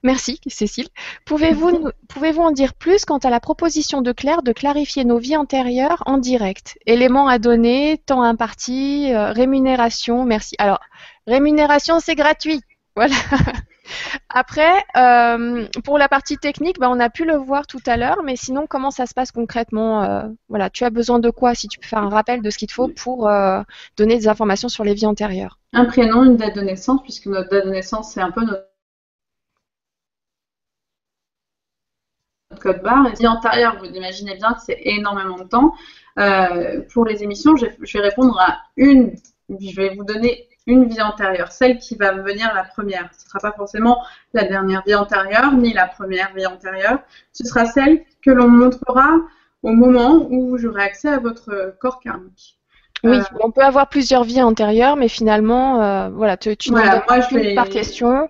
[0.03, 0.87] Merci Cécile.
[1.25, 5.37] Pouvez-vous, pouvez-vous en dire plus quant à la proposition de Claire de clarifier nos vies
[5.37, 6.77] antérieures en direct?
[6.85, 10.55] Éléments à donner, temps imparti, euh, rémunération, merci.
[10.59, 10.79] Alors,
[11.25, 12.61] rémunération, c'est gratuit.
[12.95, 13.15] Voilà.
[14.29, 18.21] Après, euh, pour la partie technique, bah, on a pu le voir tout à l'heure,
[18.23, 21.67] mais sinon, comment ça se passe concrètement euh, Voilà, tu as besoin de quoi Si
[21.67, 23.61] tu peux faire un rappel de ce qu'il te faut pour euh,
[23.97, 25.59] donner des informations sur les vies antérieures?
[25.73, 28.65] Un prénom, une date de naissance, puisque notre date de naissance, c'est un peu notre
[32.59, 33.09] code barre.
[33.19, 35.73] Vie antérieure, vous imaginez bien que c'est énormément de temps.
[36.93, 39.15] pour les émissions, je vais répondre à une,
[39.49, 43.09] je vais vous donner une vie antérieure, celle qui va venir la première.
[43.13, 46.99] Ce ne sera pas forcément la dernière vie antérieure, ni la première vie antérieure.
[47.33, 49.17] Ce sera celle que l'on montrera
[49.63, 52.57] au moment où j'aurai accès à votre corps karmique.
[53.05, 57.03] Oui, euh, on peut avoir plusieurs vies antérieures, mais finalement, euh, voilà, tu, tu voilà,
[57.07, 58.29] moi, je par question.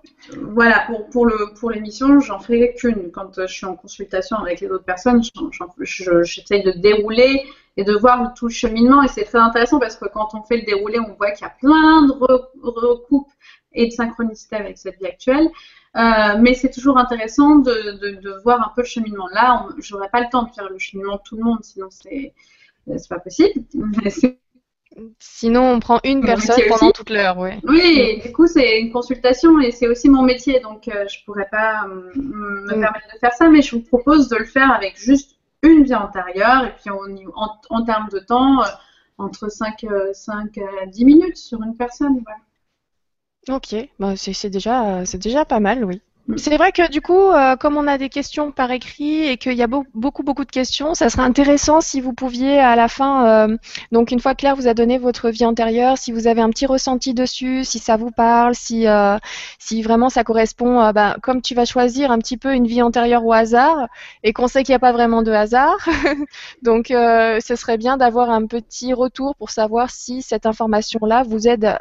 [0.53, 3.11] Voilà, pour, pour, le, pour l'émission, j'en fais qu'une.
[3.11, 5.21] Quand je suis en consultation avec les autres personnes,
[5.81, 7.43] j'essaye de dérouler
[7.77, 9.01] et de voir tout le cheminement.
[9.03, 11.49] Et c'est très intéressant parce que quand on fait le déroulé, on voit qu'il y
[11.49, 13.31] a plein de recoupes
[13.73, 15.49] et de synchronicité avec cette vie actuelle.
[15.95, 19.27] Euh, mais c'est toujours intéressant de, de, de, voir un peu le cheminement.
[19.33, 22.33] Là, j'aurais pas le temps de faire le cheminement de tout le monde, sinon c'est
[22.85, 23.63] c'est pas possible.
[25.19, 27.59] Sinon, on prend une personne pendant toute l'heure, ouais.
[27.63, 31.47] Oui, du coup, c'est une consultation et c'est aussi mon métier, donc euh, je pourrais
[31.51, 32.79] pas euh, me mm.
[32.79, 35.95] permettre de faire ça, mais je vous propose de le faire avec juste une vie
[35.95, 38.67] antérieure et puis en, en, termes de temps, euh,
[39.17, 42.23] entre 5, 5 à 10 minutes sur une personne.
[43.49, 46.01] Ok, bah, c'est déjà, déjà pas mal, oui.
[46.37, 49.53] C'est vrai que du coup, euh, comme on a des questions par écrit et qu'il
[49.53, 53.47] y a beaucoup, beaucoup de questions, ça serait intéressant si vous pouviez à la fin,
[53.49, 53.57] euh,
[53.91, 56.65] donc une fois Claire vous a donné votre vie antérieure, si vous avez un petit
[56.65, 59.17] ressenti dessus, si ça vous parle, si, euh,
[59.59, 63.23] si vraiment ça correspond, bah, comme tu vas choisir un petit peu une vie antérieure
[63.23, 63.87] au hasard
[64.23, 65.77] et qu'on sait qu'il n'y a pas vraiment de hasard,
[66.63, 71.77] donc ce serait bien d'avoir un petit retour pour savoir si cette information-là vous aide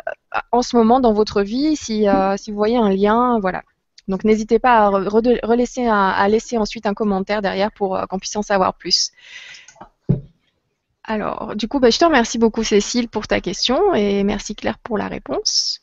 [0.53, 3.63] en ce moment dans votre vie, si, si vous voyez un lien, voilà.
[4.09, 8.75] Donc n'hésitez pas à, laisser ensuite un commentaire derrière pour euh, qu'on puisse en savoir
[8.75, 9.13] plus.
[11.05, 14.79] Alors, du coup, bah, je te remercie beaucoup Cécile pour ta question et merci Claire
[14.79, 15.81] pour la réponse.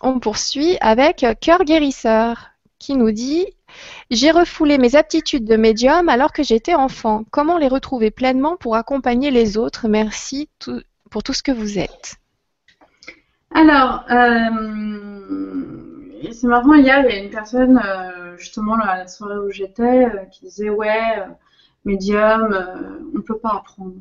[0.00, 3.46] On poursuit avec Cœur Guérisseur qui nous dit
[4.10, 7.24] J'ai refoulé mes aptitudes de médium alors que j'étais enfant.
[7.30, 9.88] Comment les retrouver pleinement pour accompagner les autres?
[9.88, 10.48] Merci
[11.10, 12.16] pour tout ce que vous êtes.
[13.54, 15.35] Alors, euh,
[16.46, 20.04] c'est marrant, hier, il y a une personne, euh, justement, à la soirée où j'étais,
[20.04, 21.24] euh, qui disait Ouais, euh,
[21.84, 22.56] médium,
[23.12, 23.94] on ne peut pas apprendre.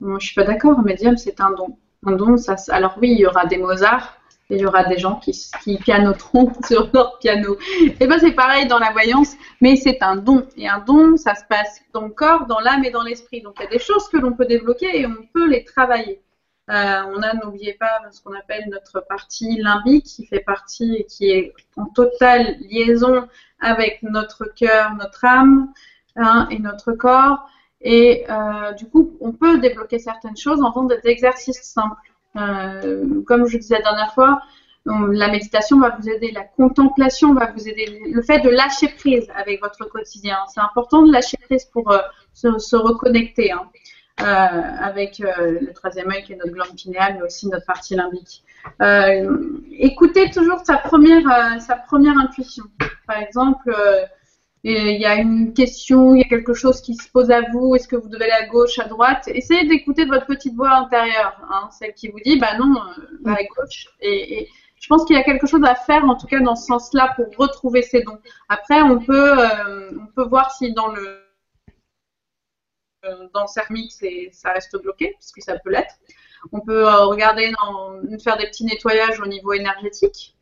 [0.00, 1.78] Moi, je suis pas d'accord, médium, c'est un don.
[2.04, 2.56] Un don, ça.
[2.70, 4.18] Alors, oui, il y aura des Mozart,
[4.50, 5.30] et il y aura des gens qui,
[5.62, 7.56] qui pianoteront sur leur piano.
[8.00, 10.44] Et ben c'est pareil dans la voyance, mais c'est un don.
[10.56, 13.42] Et un don, ça se passe dans le corps, dans l'âme et dans l'esprit.
[13.42, 16.20] Donc il y a des choses que l'on peut débloquer et on peut les travailler.
[16.68, 21.04] Euh, on a, n'oubliez pas, ce qu'on appelle notre partie limbique, qui fait partie et
[21.04, 23.28] qui est en totale liaison
[23.60, 25.72] avec notre cœur, notre âme
[26.16, 27.48] hein, et notre corps.
[27.80, 32.10] Et euh, du coup, on peut débloquer certaines choses en faisant des exercices simples.
[32.36, 34.42] Euh, comme je disais la dernière fois,
[34.86, 39.28] la méditation va vous aider, la contemplation va vous aider, le fait de lâcher prise
[39.34, 40.38] avec votre quotidien.
[40.52, 41.92] C'est important de lâcher prise pour
[42.32, 43.50] se, reconnecter.
[43.50, 43.68] Hein.
[44.22, 47.94] Euh, avec euh, le troisième œil qui est notre glande pinéale, mais aussi notre partie
[47.94, 48.42] limbique.
[48.80, 49.38] Euh,
[49.78, 52.64] écoutez toujours sa première, sa première intuition.
[53.06, 53.70] Par exemple,
[54.64, 57.76] il y a une question, il y a quelque chose qui se pose à vous,
[57.76, 59.28] est-ce que vous devez aller à gauche, à droite?
[59.28, 62.72] Essayez d'écouter votre petite voix intérieure, hein, celle qui vous dit, bah non,
[63.22, 63.88] va à gauche.
[64.00, 64.48] Et, et
[64.80, 67.12] je pense qu'il y a quelque chose à faire, en tout cas dans ce sens-là,
[67.16, 68.18] pour retrouver ses dons.
[68.48, 69.36] Après, on peut,
[70.00, 71.25] on peut voir si dans le euh,
[73.34, 75.94] dans Cermix et ça reste bloqué, puisque ça peut l'être.
[76.52, 77.52] On peut euh, regarder,
[78.22, 80.36] faire des petits nettoyages au niveau énergétique.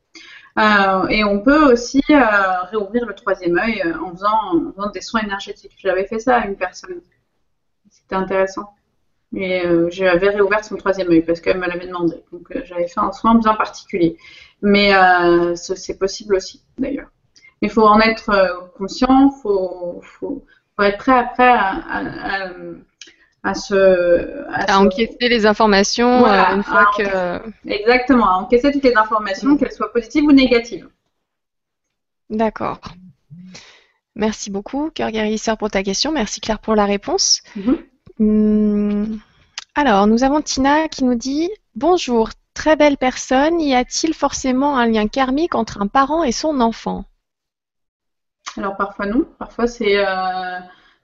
[0.59, 5.77] Euh, et on peut aussi réouvrir le troisième œil en faisant, des soins énergétiques.
[5.79, 7.00] J'avais fait ça à une personne.
[7.90, 8.70] C'était intéressant.
[9.37, 12.22] Et j'avais réouvert son troisième œil parce qu'elle me l'avait demandé.
[12.31, 14.16] Donc j'avais fait un soin bien particulier.
[14.62, 14.92] Mais
[15.57, 17.09] c'est possible aussi, d'ailleurs.
[17.61, 20.44] Il faut en être conscient, il faut,
[20.76, 22.50] faut être prêt après à,
[23.42, 27.68] à, se, à, encaisser les informations euh, une fois que.
[27.68, 29.58] Exactement, à encaisser toutes les informations, mm.
[29.58, 30.88] qu'elles soient positives ou négatives.
[32.30, 32.80] D'accord.
[34.16, 36.12] Merci beaucoup, Cœur Guérisseur, pour ta question.
[36.12, 37.42] Merci, Claire, pour la réponse.
[37.56, 37.78] Mm-hmm.
[38.20, 39.16] Hmm.
[39.74, 43.60] Alors, nous avons Tina qui nous dit Bonjour, très belle personne.
[43.60, 47.04] Y a-t-il forcément un lien karmique entre un parent et son enfant?
[48.57, 50.59] Alors parfois non, parfois c'est euh,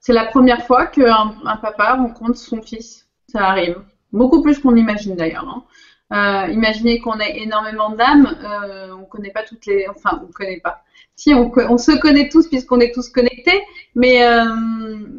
[0.09, 3.07] la première fois qu'un un papa rencontre son fils.
[3.29, 3.76] Ça arrive.
[4.12, 5.48] Beaucoup plus qu'on imagine d'ailleurs.
[5.48, 5.64] Hein.
[6.12, 10.59] Euh, imaginez qu'on ait énormément d'âmes, euh, on connaît pas toutes les, enfin on connaît
[10.59, 10.83] pas.
[11.14, 13.62] Si on, se connaît tous puisqu'on est tous connectés,
[13.94, 14.22] mais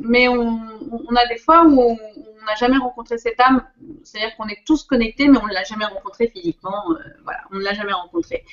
[0.03, 0.59] mais on,
[1.15, 1.97] a des fois où
[2.41, 3.65] on n'a jamais rencontré cette âme.
[4.03, 6.91] C'est-à-dire qu'on est tous connectés, mais on ne l'a jamais rencontré physiquement.
[6.91, 8.43] Euh, voilà, on ne l'a jamais rencontré.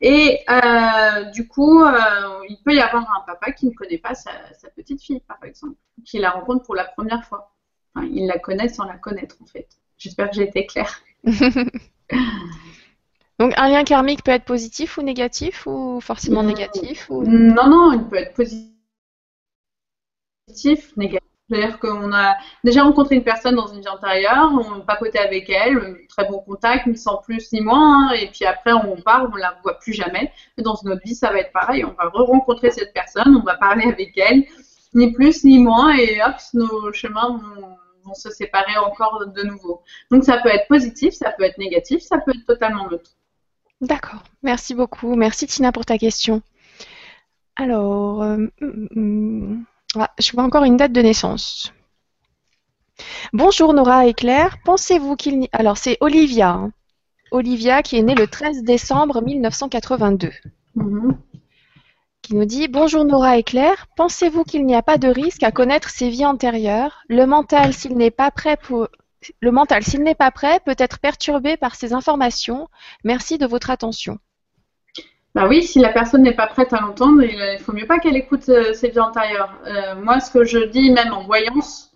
[0.00, 1.84] Et euh, du coup,
[2.48, 4.30] il peut y avoir un papa qui ne connaît pas sa,
[4.76, 7.52] petite fille, par exemple, qui la rencontre pour la première fois.
[8.02, 9.68] il la connaît sans la connaître, en fait.
[9.96, 11.00] J'espère que j'ai été claire.
[13.38, 18.04] Donc un lien karmique peut être positif ou négatif ou forcément négatif Non, non, il
[18.08, 18.72] peut être positif,
[20.96, 21.27] négatif.
[21.48, 25.98] C'est-à-dire qu'on a déjà rencontré une personne dans une vie antérieure, on papotait avec elle,
[26.08, 29.36] très bon contact, ni sans plus ni moins, hein, et puis après on part, on
[29.36, 30.30] la voit plus jamais.
[30.58, 33.84] Dans notre vie, ça va être pareil, on va re-rencontrer cette personne, on va parler
[33.84, 34.44] avec elle,
[34.94, 37.76] ni plus ni moins, et hop, nos chemins vont
[38.08, 39.82] vont se séparer encore de nouveau.
[40.10, 43.10] Donc ça peut être positif, ça peut être négatif, ça peut être totalement neutre.
[43.80, 45.14] D'accord, merci beaucoup.
[45.14, 46.42] Merci Tina pour ta question.
[47.56, 49.64] Alors, euh, mm, mm,
[49.96, 51.72] ah, je vois encore une date de naissance.
[53.32, 54.58] Bonjour Nora et Claire.
[54.64, 55.48] Pensez-vous qu'il n'y...
[55.52, 56.50] Alors c'est Olivia.
[56.50, 56.72] Hein.
[57.30, 60.32] Olivia qui est née le 13 décembre 1982
[62.28, 65.50] qui nous dit Bonjour Nora et Claire, pensez-vous qu'il n'y a pas de risque à
[65.50, 67.02] connaître ses vies antérieures?
[67.08, 68.88] Le mental, s'il n'est pas prêt pour
[69.40, 72.68] le mental, s'il n'est pas prêt, peut être perturbé par ces informations.
[73.02, 74.18] Merci de votre attention.
[75.38, 78.16] Bah oui, si la personne n'est pas prête à l'entendre, il faut mieux pas qu'elle
[78.16, 79.56] écoute euh, ses vies antérieures.
[79.66, 81.92] Euh, moi, ce que je dis, même en voyance,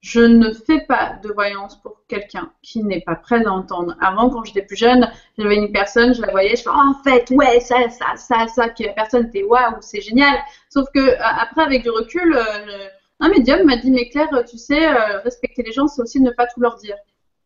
[0.00, 3.98] je ne fais pas de voyance pour quelqu'un qui n'est pas prêt à entendre.
[4.00, 6.94] Avant, quand j'étais plus jeune, j'avais une personne, je la voyais, je fais oh, en
[7.04, 10.38] fait, ouais, ça, ça, ça, ça, la personne était waouh, c'est génial.
[10.70, 12.88] Sauf que après, avec du recul, euh,
[13.20, 16.30] un médium m'a dit mais Claire, tu sais, euh, respecter les gens, c'est aussi ne
[16.30, 16.96] pas tout leur dire.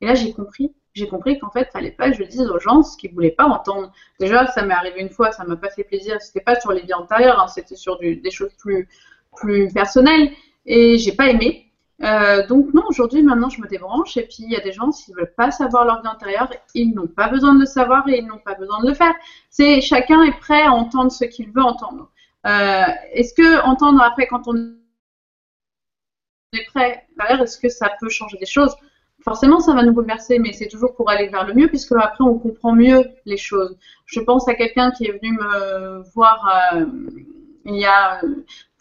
[0.00, 0.72] Et là, j'ai compris.
[0.94, 3.46] J'ai compris qu'en fait, fallait pas que je dise aux gens ce qu'ils voulaient pas
[3.46, 3.92] entendre.
[4.20, 6.20] Déjà, ça m'est arrivé une fois, ça m'a pas fait plaisir.
[6.20, 8.88] C'était pas sur les vies antérieures, hein, c'était sur des choses plus,
[9.36, 10.30] plus personnelles.
[10.66, 11.72] Et j'ai pas aimé.
[12.02, 14.16] Euh, donc non, aujourd'hui, maintenant, je me débranche.
[14.16, 16.94] Et puis, il y a des gens, s'ils veulent pas savoir leur vie antérieure, ils
[16.94, 19.14] n'ont pas besoin de le savoir et ils n'ont pas besoin de le faire.
[19.50, 22.10] C'est chacun est prêt à entendre ce qu'il veut entendre.
[22.46, 24.54] Euh, est-ce que entendre après, quand on
[26.52, 27.06] est prêt,
[27.40, 28.74] est-ce que ça peut changer des choses?
[29.24, 32.24] Forcément, ça va nous bouleverser, mais c'est toujours pour aller vers le mieux, puisque après,
[32.24, 33.76] on comprend mieux les choses.
[34.04, 36.84] Je pense à quelqu'un qui est venu me voir euh,
[37.64, 38.20] il y a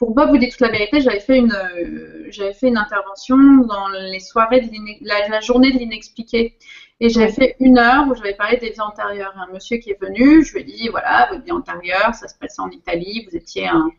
[0.03, 3.37] pour Bob vous dites toute la vérité, j'avais fait une, euh, j'avais fait une intervention
[3.37, 4.69] dans les soirées de
[5.01, 6.57] la, journée de l'inexpliqué.
[6.99, 9.33] Et j'avais fait une heure où j'avais parlé des vies antérieures.
[9.37, 12.35] Un monsieur qui est venu, je lui ai dit, voilà, votre vie antérieure, ça se
[12.37, 13.89] passait en Italie, vous étiez un,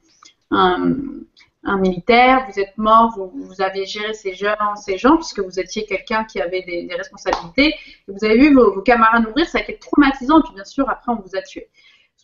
[0.51, 0.95] un,
[1.79, 6.25] militaire, vous êtes mort, vous, avez géré ces gens, ces gens, puisque vous étiez quelqu'un
[6.25, 7.75] qui avait des, responsabilités,
[8.07, 11.13] vous avez vu vos, camarades mourir, ça a été traumatisant, et puis bien sûr, après,
[11.13, 11.69] on vous a tué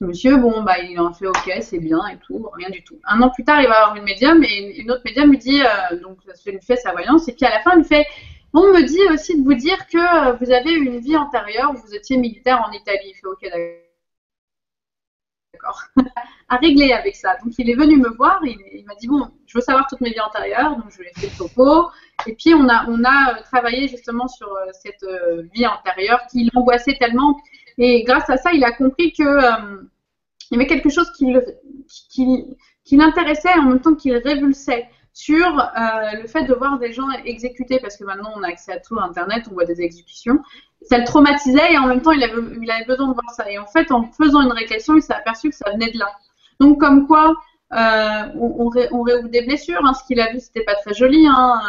[0.03, 2.99] monsieur, bon, bah, il en fait OK, c'est bien et tout, rien du tout.
[3.05, 5.61] Un an plus tard, il va avoir une médium et une autre médium lui dit,
[5.61, 8.07] euh, donc ça lui fait sa voyance, et puis à la fin, il lui fait,
[8.53, 11.95] on me dit aussi de vous dire que euh, vous avez une vie antérieure vous
[11.95, 13.13] étiez militaire en Italie.
[13.13, 13.90] Il fait OK, d'accord.
[16.49, 17.37] à régler avec ça.
[17.45, 20.11] Donc il est venu me voir, il, m'a dit bon, je veux savoir toutes mes
[20.11, 21.91] vies antérieures, donc je lui ai fait le topo.
[22.27, 25.07] Et puis on a, on a euh, travaillé justement sur cette
[25.55, 27.37] vie antérieure qui l'angoissait tellement
[27.83, 29.83] et grâce à ça, il a compris que euh,
[30.51, 31.35] il y avait quelque chose qui,
[32.85, 37.09] qui, l'intéressait en même temps qu'il révulsait sur euh, le fait de voir des gens
[37.25, 40.41] exécutés, parce que maintenant on a accès à tout, Internet, on voit des exécutions.
[40.83, 43.51] Ça le traumatisait et en même temps il avait, besoin de voir ça.
[43.51, 46.11] Et en fait, en faisant une régression, il s'est aperçu que ça venait de là.
[46.59, 47.35] Donc comme quoi,
[47.73, 49.85] euh, on, réouvre des blessures.
[49.85, 49.95] Hein.
[49.95, 51.27] Ce qu'il a vu, c'était pas très joli.
[51.29, 51.61] Hein.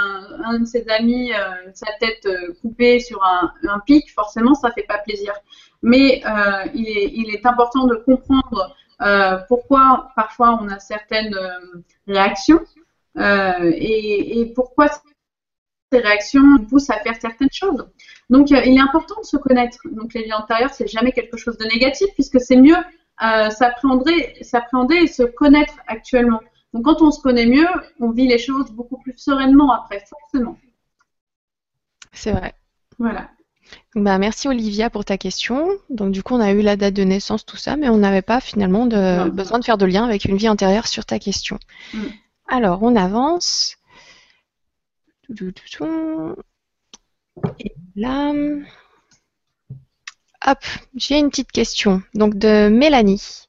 [0.46, 1.32] Un, de ses amis,
[1.74, 2.28] sa tête
[2.62, 5.34] coupée sur un, pic, forcément, ça fait pas plaisir
[5.82, 12.62] mais euh, il, est, important de comprendre euh, pourquoi parfois on a certaines euh, réactions
[13.18, 14.88] et, pourquoi
[15.92, 17.88] ces réactions nous poussent à faire certaines choses.
[18.30, 19.80] Donc il est important de se connaître.
[19.92, 22.78] Donc les vies antérieures, c'est jamais quelque chose de négatif puisque c'est mieux
[23.20, 26.40] s'appréhender, s'appréhender et se connaître actuellement.
[26.74, 27.68] Donc quand on se connaît mieux,
[28.00, 30.58] on vit les choses beaucoup plus sereinement après, forcément.
[32.14, 32.54] C'est vrai.
[32.98, 33.30] Voilà.
[33.96, 35.70] Bah, merci Olivia pour ta question.
[35.90, 38.22] Donc du coup, on a eu la date de naissance, tout ça, mais on n'avait
[38.22, 41.60] pas finalement de, besoin de faire de lien avec une vie antérieure sur ta question.
[41.94, 42.00] Mm.
[42.48, 43.78] Alors, on avance.
[47.60, 48.34] Et là,
[50.46, 50.60] hop,
[50.96, 52.02] j'ai une petite question.
[52.14, 53.48] Donc de Mélanie.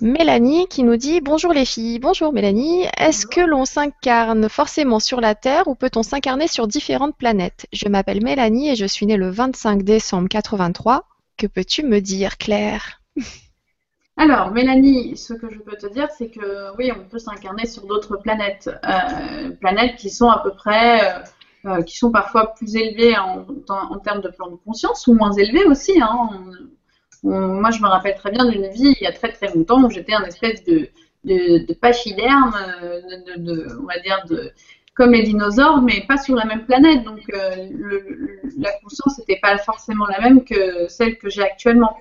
[0.00, 2.00] Mélanie qui nous dit Bonjour les filles.
[2.00, 2.84] Bonjour Mélanie.
[2.98, 7.66] Est-ce que l'on s'incarne forcément sur la Terre ou peut-on s'incarner sur différentes planètes?
[7.72, 11.06] Je m'appelle Mélanie et je suis née le 25 décembre 83.
[11.36, 13.00] Que peux-tu me dire, Claire?
[14.24, 17.86] Alors, Mélanie, ce que je peux te dire, c'est que oui, on peut s'incarner sur
[17.86, 21.22] d'autres planètes, euh, planètes qui sont à peu près
[21.86, 25.98] qui sont parfois plus élevés en, termes de plan de conscience ou moins élevés aussi.
[26.00, 26.28] Hein.
[27.22, 29.90] moi, je me rappelle très bien d'une vie il y a très très longtemps où
[29.90, 30.88] j'étais un espèce de,
[31.24, 34.24] de, de pachyderme, de, de, on va dire
[34.94, 37.02] comme les dinosaures, mais pas sur la même planète.
[37.02, 41.96] Donc le, la conscience n'était pas forcément la même que celle que j'ai actuellement.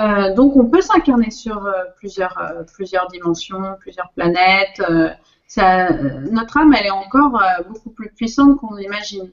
[0.00, 4.82] Euh, donc on peut s'incarner sur euh, plusieurs, euh, plusieurs dimensions, plusieurs planètes.
[5.46, 5.90] Ça,
[6.30, 9.30] notre âme, elle est encore beaucoup plus puissante qu'on imagine.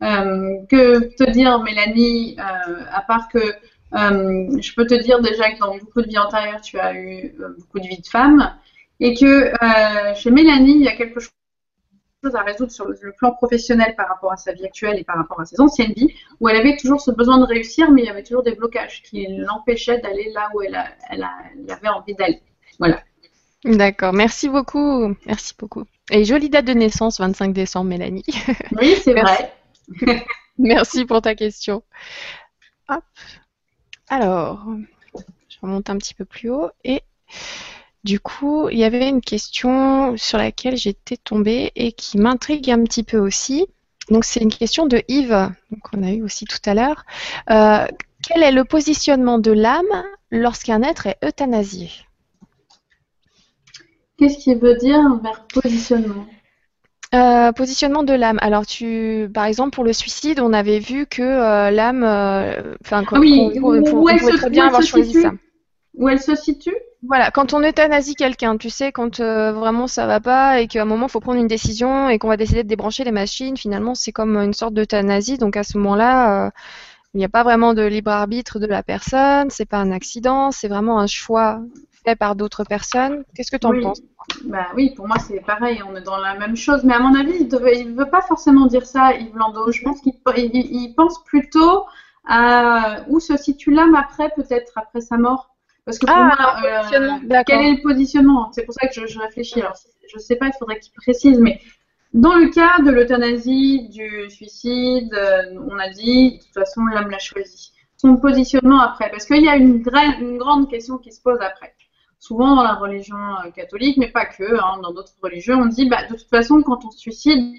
[0.00, 3.40] que te dire, Mélanie, à part que
[3.90, 7.80] je peux te dire déjà que dans beaucoup de vies antérieures, tu as eu beaucoup
[7.80, 8.54] de vies de femmes,
[9.00, 9.52] et que
[10.14, 11.32] chez Mélanie, il y a quelque chose
[12.32, 15.40] à résoudre sur le, plan professionnel par rapport à sa vie actuelle et par rapport
[15.40, 18.08] à ses anciennes vies, où elle avait toujours ce besoin de réussir, mais il y
[18.08, 22.40] avait toujours des blocages qui l'empêchaient d'aller là où elle, avait envie d'aller.
[22.78, 23.02] Voilà.
[23.64, 25.14] D'accord, merci beaucoup.
[25.26, 25.84] Merci beaucoup.
[26.10, 28.24] Et jolie date de naissance, 25 décembre, Mélanie.
[28.80, 29.54] Oui, c'est vrai.
[30.58, 31.82] merci pour ta question.
[32.88, 33.04] Hop.
[34.08, 34.66] Alors,
[35.48, 37.00] je remonte un petit peu plus haut et
[38.04, 42.84] du coup, il y avait une question sur laquelle j'étais tombée et qui m'intrigue un
[42.84, 43.66] petit peu aussi.
[44.10, 45.50] Donc, c'est une question de Yves,
[45.82, 47.06] qu'on a eu aussi tout à l'heure.
[47.48, 47.86] Euh,
[48.22, 51.90] quel est le positionnement de l'âme lorsqu'un être est euthanasié?
[54.18, 56.26] Qu'est-ce qu'il veut dire vers positionnement?
[57.14, 58.38] Euh, positionnement de l'âme.
[58.42, 62.04] Alors, tu, par exemple, pour le suicide, on avait vu que euh, l'âme,
[62.84, 65.32] enfin, ah oui, elle se, bien avoir choisi ça.
[65.94, 66.74] Où elle se situe?
[67.06, 70.82] Voilà, quand on euthanasie quelqu'un, tu sais, quand euh, vraiment ça va pas et qu'à
[70.82, 73.56] un moment il faut prendre une décision et qu'on va décider de débrancher les machines,
[73.56, 75.38] finalement c'est comme une sorte d'euthanasie.
[75.38, 76.50] Donc à ce moment-là, euh,
[77.14, 80.50] il n'y a pas vraiment de libre arbitre de la personne, c'est pas un accident,
[80.50, 81.60] c'est vraiment un choix
[82.04, 83.24] fait par d'autres personnes.
[83.34, 84.02] Qu'est-ce que tu en penses?
[84.44, 86.84] Bah oui, pour moi c'est pareil, on est dans la même chose.
[86.84, 89.70] Mais à mon avis, il ne veut pas forcément dire ça, Yves Landau.
[89.72, 90.14] Je pense qu'il
[90.94, 91.84] pense plutôt
[92.26, 95.53] à où se situe l'âme après, peut-être après sa mort.
[95.84, 98.50] Parce que pour ah, moi, euh, quel est le positionnement?
[98.52, 99.60] C'est pour ça que je, réfléchis.
[99.60, 99.76] Alors,
[100.08, 101.60] je ne sais pas, il faudrait qu'il précise, mais
[102.14, 107.10] dans le cas de l'euthanasie, du suicide, euh, on a dit, de toute façon, l'homme
[107.10, 107.72] l'a choisi.
[107.96, 109.82] Son positionnement après, parce qu'il y a une,
[110.20, 111.74] une, grande question qui se pose après.
[112.18, 115.88] Souvent dans la religion euh, catholique, mais pas que, hein, dans d'autres religions, on dit,
[115.88, 117.56] bah, de toute façon, quand on se suicide,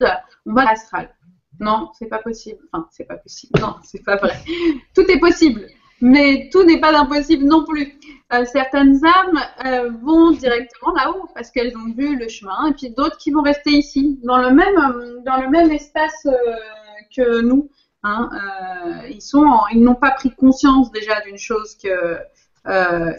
[0.00, 1.14] on va à l'astral.
[1.60, 2.60] Non, c'est pas possible.
[2.72, 3.58] Enfin, c'est pas possible.
[3.58, 4.34] Non, c'est pas vrai.
[4.94, 5.66] Tout est possible
[6.00, 7.98] mais tout n'est pas impossible non plus.
[8.32, 12.90] Euh, certaines âmes euh, vont directement là-haut parce qu'elles ont vu le chemin, et puis
[12.90, 16.26] d'autres qui vont rester ici, dans le même, euh, dans le même espace
[17.16, 17.70] que nous.
[18.04, 18.30] Hein.
[19.10, 22.18] ils sont, ils n'ont pas pris conscience déjà d'une chose que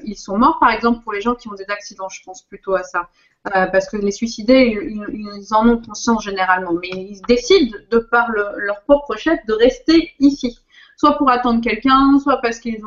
[0.06, 0.58] ils sont morts.
[0.60, 3.10] Par exemple, pour les gens qui ont des accidents, je pense plutôt à ça.
[3.44, 8.82] parce que les suicidés, ils, en ont conscience généralement, mais ils décident, de par leur
[8.84, 10.60] propre chef, de rester ici
[11.00, 12.82] soit pour attendre quelqu'un, soit parce qu'ils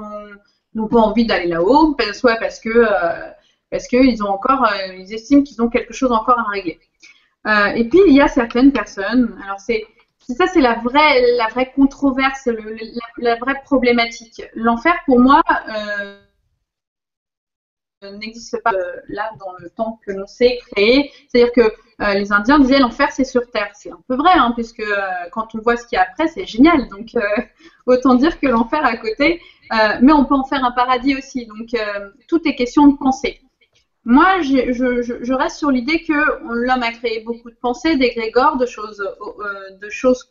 [0.75, 3.31] n'ont pas envie d'aller là-haut, soit parce que euh,
[3.71, 6.79] parce qu'ils ont encore, euh, ils estiment qu'ils ont quelque chose encore à régler.
[7.47, 9.85] Euh, et puis il y a certaines personnes, alors c'est
[10.21, 12.49] ça c'est la vraie la vraie controverse,
[13.17, 14.43] la, vraie problématique.
[14.55, 15.43] L'enfer pour moi
[18.03, 18.73] n'existe pas
[19.09, 21.11] là dans le temps que l'on s'est créé.
[21.29, 23.71] C'est-à-dire que euh, les Indiens disaient l'enfer c'est sur terre.
[23.75, 24.97] C'est un peu vrai, hein, puisque euh,
[25.31, 26.89] quand on voit ce qu'il y a après, c'est génial.
[26.89, 27.21] Donc euh,
[27.87, 29.41] autant dire que l'enfer à côté,
[30.03, 31.47] mais on peut en faire un paradis aussi.
[31.47, 31.75] Donc
[32.29, 33.41] tout est question de pensée.
[34.05, 39.03] Moi, je, reste sur l'idée que l'homme a créé beaucoup de pensées, d'égrégores, de choses,
[39.81, 40.29] de choses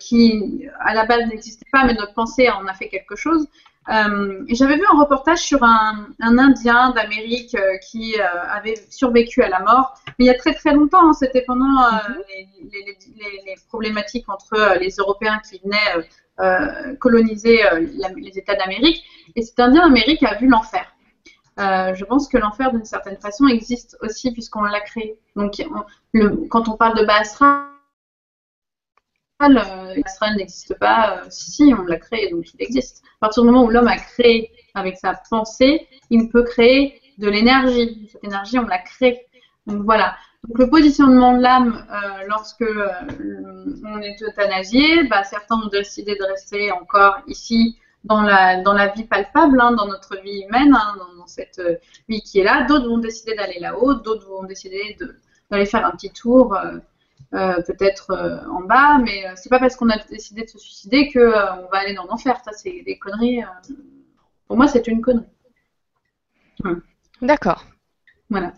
[0.00, 3.48] qui à la base n'existaient pas, mais notre pensée en a fait quelque chose.
[3.90, 9.42] Euh, J'avais vu un reportage sur un, un Indien d'Amérique euh, qui euh, avait survécu
[9.42, 12.22] à la mort, mais il y a très très longtemps, hein, c'était pendant mhm.
[12.28, 16.06] les, les, les, les, problématiques entre les Européens qui venaient
[16.98, 17.60] coloniser
[18.16, 19.04] les États d'Amérique,
[19.36, 20.84] et cet Indien d'Amérique a vu l'enfer.
[21.58, 25.16] je pense que l'enfer, d'une certaine façon, existe aussi puisqu'on l'a créé.
[25.36, 25.62] Donc,
[26.12, 27.68] le, quand on parle de Basra,
[29.42, 31.18] euh, n'existe pas.
[31.18, 33.02] Euh, si, on l'a créé, donc il existe.
[33.20, 37.28] À partir du moment où l'homme a créé avec sa pensée, il peut créer de
[37.28, 38.08] l'énergie.
[38.12, 39.26] Cette énergie, on l'a créée.
[39.66, 40.16] Donc voilà.
[40.46, 42.64] Donc le positionnement de l'âme euh, lorsque
[43.84, 48.88] on est euthanasié, bah, certains ont décidé de rester encore ici dans la, dans la
[48.88, 51.62] vie palpable, hein, dans notre vie humaine, hein, dans, cette
[52.06, 52.64] vie qui est là.
[52.64, 54.98] D'autres vont décider d'aller là-haut, d'autres vont décider
[55.50, 56.54] d'aller faire un petit tour
[57.32, 60.58] euh, peut-être euh, en bas, mais euh, c'est pas parce qu'on a décidé de se
[60.58, 62.36] suicider que on va aller dans l'enfer.
[62.44, 63.42] Ça, c'est des conneries.
[64.46, 65.26] Pour moi, c'est une connerie.
[67.20, 67.64] D'accord.
[68.30, 68.52] Voilà.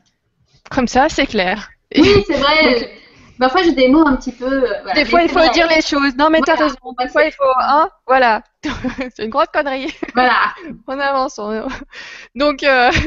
[0.71, 1.71] Comme ça, c'est clair.
[1.97, 2.93] Oui, c'est vrai.
[3.39, 4.67] Parfois, j'ai des mots un petit peu.
[4.95, 6.17] des fois, il faut dire les choses.
[6.17, 6.77] Non, mais t'as raison.
[6.99, 7.45] Des fois, il faut.
[7.61, 8.43] Hein voilà.
[9.15, 9.95] c'est une grosse connerie.
[10.15, 10.55] Voilà.
[10.87, 11.39] on avance.
[12.35, 12.65] Donc,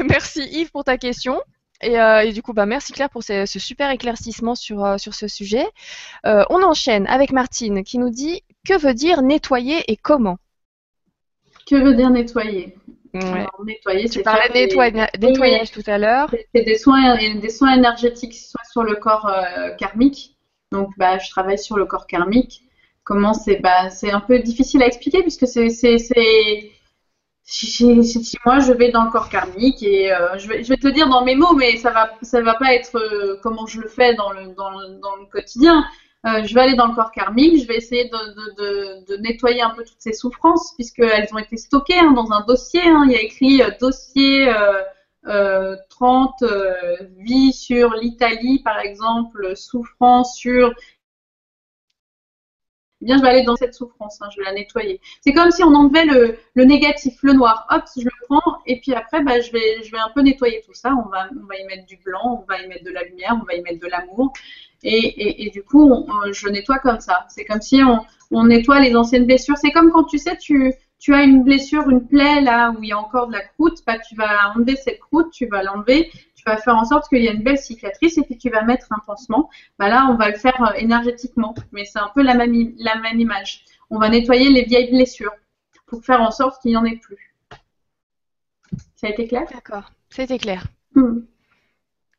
[0.08, 1.40] merci Yves pour ta question.
[1.84, 5.28] Euh, et, du coup, bah, merci Claire pour ce, super éclaircissement sur, euh, sur ce
[5.28, 5.64] sujet.
[6.26, 10.38] Euh, on enchaîne avec Martine qui nous dit que veut dire nettoyer et comment?
[11.66, 12.74] Que veut dire nettoyer?
[13.12, 16.32] Nettoyer, Tu parlais de nettoyage tout à l'heure.
[16.54, 19.30] C'est des soins, des soins énergétiques, soit sur le corps
[19.78, 20.36] karmique.
[20.70, 22.62] Donc, bah, je travaille sur le corps karmique.
[23.02, 25.68] Comment c'est bah, C'est un peu difficile à expliquer puisque c'est
[27.50, 30.86] si, moi je vais dans le corps karmique et euh, je, vais, je, vais, te
[30.86, 33.80] le dire dans mes mots, mais ça va, ça va pas être euh, comment je
[33.80, 35.84] le fais dans le, dans le, dans le quotidien.
[36.26, 39.22] Euh, je vais aller dans le corps karmique, je vais essayer de, de, de, de
[39.22, 42.82] nettoyer un peu toutes ces souffrances puisqu'elles ont été stockées hein, dans un dossier.
[42.84, 43.04] Hein.
[43.06, 44.52] il y a écrit dossier
[45.24, 46.44] 30
[47.18, 50.72] vie sur l'Italie par exemple, souffrance sur
[53.00, 55.00] bien je vais aller dans cette souffrance, hein, je vais la nettoyer.
[55.20, 58.80] C'est comme si on enlevait le, le, négatif, le noir, hop, je le prends, et
[58.80, 60.90] puis après, bah, je, vais, je vais un peu nettoyer tout ça.
[60.94, 63.38] On va, on va y mettre du blanc, on va y mettre de la lumière,
[63.40, 64.32] on va y mettre de l'amour.
[64.82, 67.26] Et, et, du coup, je nettoie comme ça.
[67.28, 69.58] C'est comme si on, on nettoie les anciennes blessures.
[69.58, 72.90] C'est comme quand tu sais, tu, tu as une blessure, une plaie là où il
[72.90, 76.10] y a encore de la croûte, bah, tu vas enlever cette croûte, tu vas l'enlever,
[76.40, 78.62] tu vas faire en sorte qu'il y ait une belle cicatrice et puis tu vas
[78.62, 79.50] mettre un pansement.
[79.78, 82.96] Bah, là, on va le faire euh, énergétiquement, mais c'est un peu la même, la
[82.96, 83.64] même image.
[83.90, 85.34] On va nettoyer les vieilles blessures
[85.86, 87.34] pour faire en sorte qu'il n'y en ait plus.
[88.96, 89.44] Ça a été clair?
[89.52, 90.64] D'accord, c'était clair.
[90.94, 91.20] Hmm.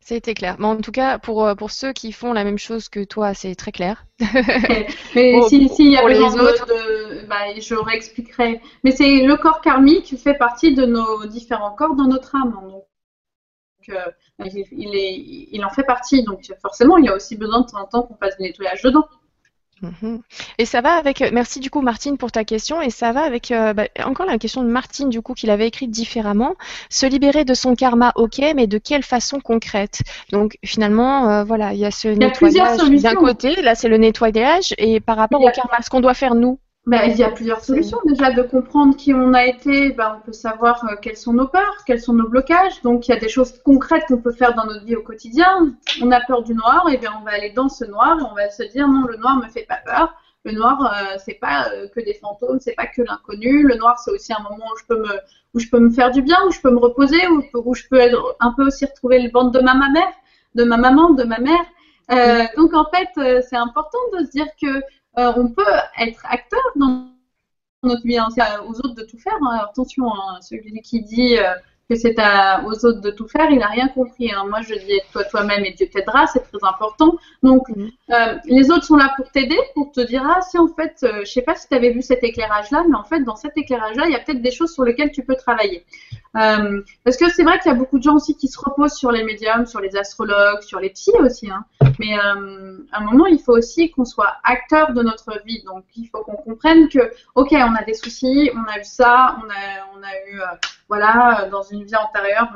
[0.04, 0.56] C'était clair.
[0.60, 3.34] Mais en tout cas, pour, euh, pour ceux qui font la même chose que toi,
[3.34, 4.06] c'est très clair.
[5.16, 6.66] Mais s'il y a besoin les autres...
[6.66, 8.62] de, bah, je réexpliquerai.
[8.84, 12.52] Mais c'est le corps karmique fait partie de nos différents corps dans notre âme.
[12.52, 12.84] Donc,
[13.90, 16.24] euh, il, est, il en fait partie.
[16.24, 18.82] Donc forcément, il y a aussi besoin de temps en temps qu'on fasse du nettoyage
[18.82, 19.06] dedans.
[19.82, 20.22] Mhm.
[20.60, 23.52] Et ça va avec, merci du coup Martine pour ta question, et ça va avec
[23.52, 26.56] euh, bah, encore la question de Martine du coup qu'il avait écrite différemment,
[26.90, 30.02] se libérer de son karma, ok, mais de quelle façon concrète?
[30.32, 34.74] Donc finalement, euh, voilà, il y a ce nettoyage d'un côté, là c'est le nettoyage,
[34.78, 36.60] et par rapport au karma, ce qu'on doit faire nous?
[36.88, 38.00] Ben, il y a plusieurs solutions.
[38.06, 41.48] Déjà, de comprendre qui on a été, ben, on peut savoir euh, quelles sont nos
[41.48, 42.82] peurs, quels sont nos blocages.
[42.82, 45.76] Donc, il y a des choses concrètes qu'on peut faire dans notre vie au quotidien.
[46.02, 48.34] On a peur du noir, et bien on va aller dans ce noir et on
[48.34, 50.16] va se dire non, le noir me fait pas peur.
[50.44, 53.62] Le noir, euh, c'est pas euh, que des fantômes, c'est pas que l'inconnu.
[53.62, 55.20] Le noir, c'est aussi un moment où je peux me,
[55.54, 57.84] où je peux me faire du bien, où je peux me reposer, où, où je
[57.88, 60.12] peux être, un peu aussi retrouver le ventre de ma mère,
[60.56, 61.64] de ma maman, de ma mère.
[62.12, 64.82] Euh, donc en fait, c'est important de se dire que
[65.18, 65.64] euh, on peut
[66.00, 67.12] être acteur dans
[67.84, 68.18] notre vie.
[68.18, 68.28] Hein.
[68.34, 69.38] C'est aux autres de tout faire.
[69.42, 69.66] Hein.
[69.70, 71.54] attention, hein, celui qui dit euh,
[71.92, 72.16] que c'est
[72.66, 74.32] aux autres de tout faire, il n'a rien compris.
[74.32, 74.46] Hein.
[74.50, 77.18] Moi, je dis toi toi-même et Dieu t'aidera, c'est très important.
[77.44, 77.90] Donc, mhm.
[78.12, 81.08] euh, les autres sont là pour t'aider, pour te dire ah si en fait, je
[81.08, 83.58] euh, je sais pas si tu avais vu cet éclairage-là, mais en fait dans cet
[83.58, 85.86] éclairage-là, il y a peut-être des choses sur lesquelles tu peux travailler.
[86.38, 88.94] Euh, parce que c'est vrai qu'il y a beaucoup de gens aussi qui se reposent
[88.94, 91.50] sur les médiums, sur les astrologues, sur les psys aussi.
[91.50, 91.66] Hein.
[92.00, 95.62] Mais à un moment, il faut aussi qu'on soit acteur de notre vie.
[95.64, 99.38] Donc, il faut qu'on comprenne que ok, on a des soucis, on a eu ça,
[99.44, 99.64] on a,
[99.94, 100.40] on a eu
[100.92, 102.50] voilà, dans une vie antérieure,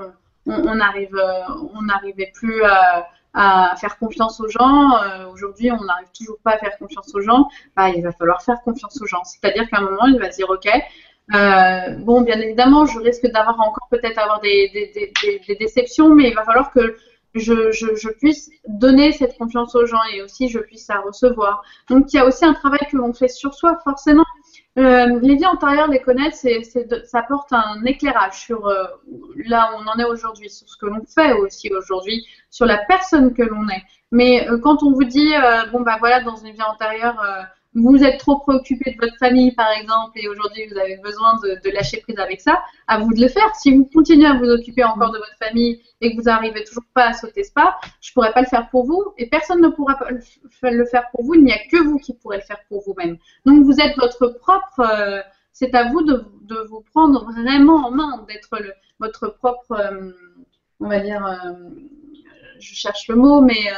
[0.46, 4.98] on on n'arrivait plus à, faire confiance aux gens.
[4.98, 7.48] Euh, aujourd'hui, on n'arrive toujours pas à faire confiance aux gens.
[7.78, 9.24] Bah, il va falloir faire confiance aux gens.
[9.24, 10.68] C'est-à-dire qu'à un moment, il va dire, OK,
[11.34, 16.36] euh, bon, bien évidemment, je risque d'avoir encore peut-être avoir des, des, déceptions, mais il
[16.36, 16.98] va falloir que
[17.36, 21.64] je, je, puisse donner cette confiance aux gens et aussi je puisse la recevoir.
[21.90, 24.26] Donc, il y a aussi un travail que l'on fait sur soi, forcément.
[24.78, 28.84] Euh, les vies antérieures, les connaître, c'est, ça apporte un éclairage sur euh,
[29.46, 32.78] là où on en est aujourd'hui, sur ce que l'on fait aussi aujourd'hui, sur la
[32.80, 33.84] personne que l'on est.
[34.12, 35.32] Mais euh, quand on vous dit,
[35.72, 37.24] bon bah voilà, dans une vie antérieure,
[37.76, 41.70] vous êtes trop préoccupé de votre famille, par exemple, et aujourd'hui vous avez besoin de,
[41.72, 43.54] lâcher prise avec ça, à vous de le faire.
[43.56, 46.86] Si vous continuez à vous occuper encore de votre famille et que vous n'arrivez toujours
[46.94, 49.62] pas à sauter ce pas, je ne pourrais pas le faire pour vous et personne
[49.62, 51.34] ne pourra le faire pour vous.
[51.36, 53.18] Il n'y a que vous qui pourrez le faire pour vous-même.
[53.46, 54.80] Donc vous êtes votre propre.
[54.80, 55.22] Euh,
[55.52, 56.26] c'est à vous de,
[56.70, 58.58] vous prendre vraiment en main, d'être
[59.00, 60.12] votre propre, euh,
[60.80, 61.54] on va dire, euh,
[62.60, 63.70] je cherche le mot, mais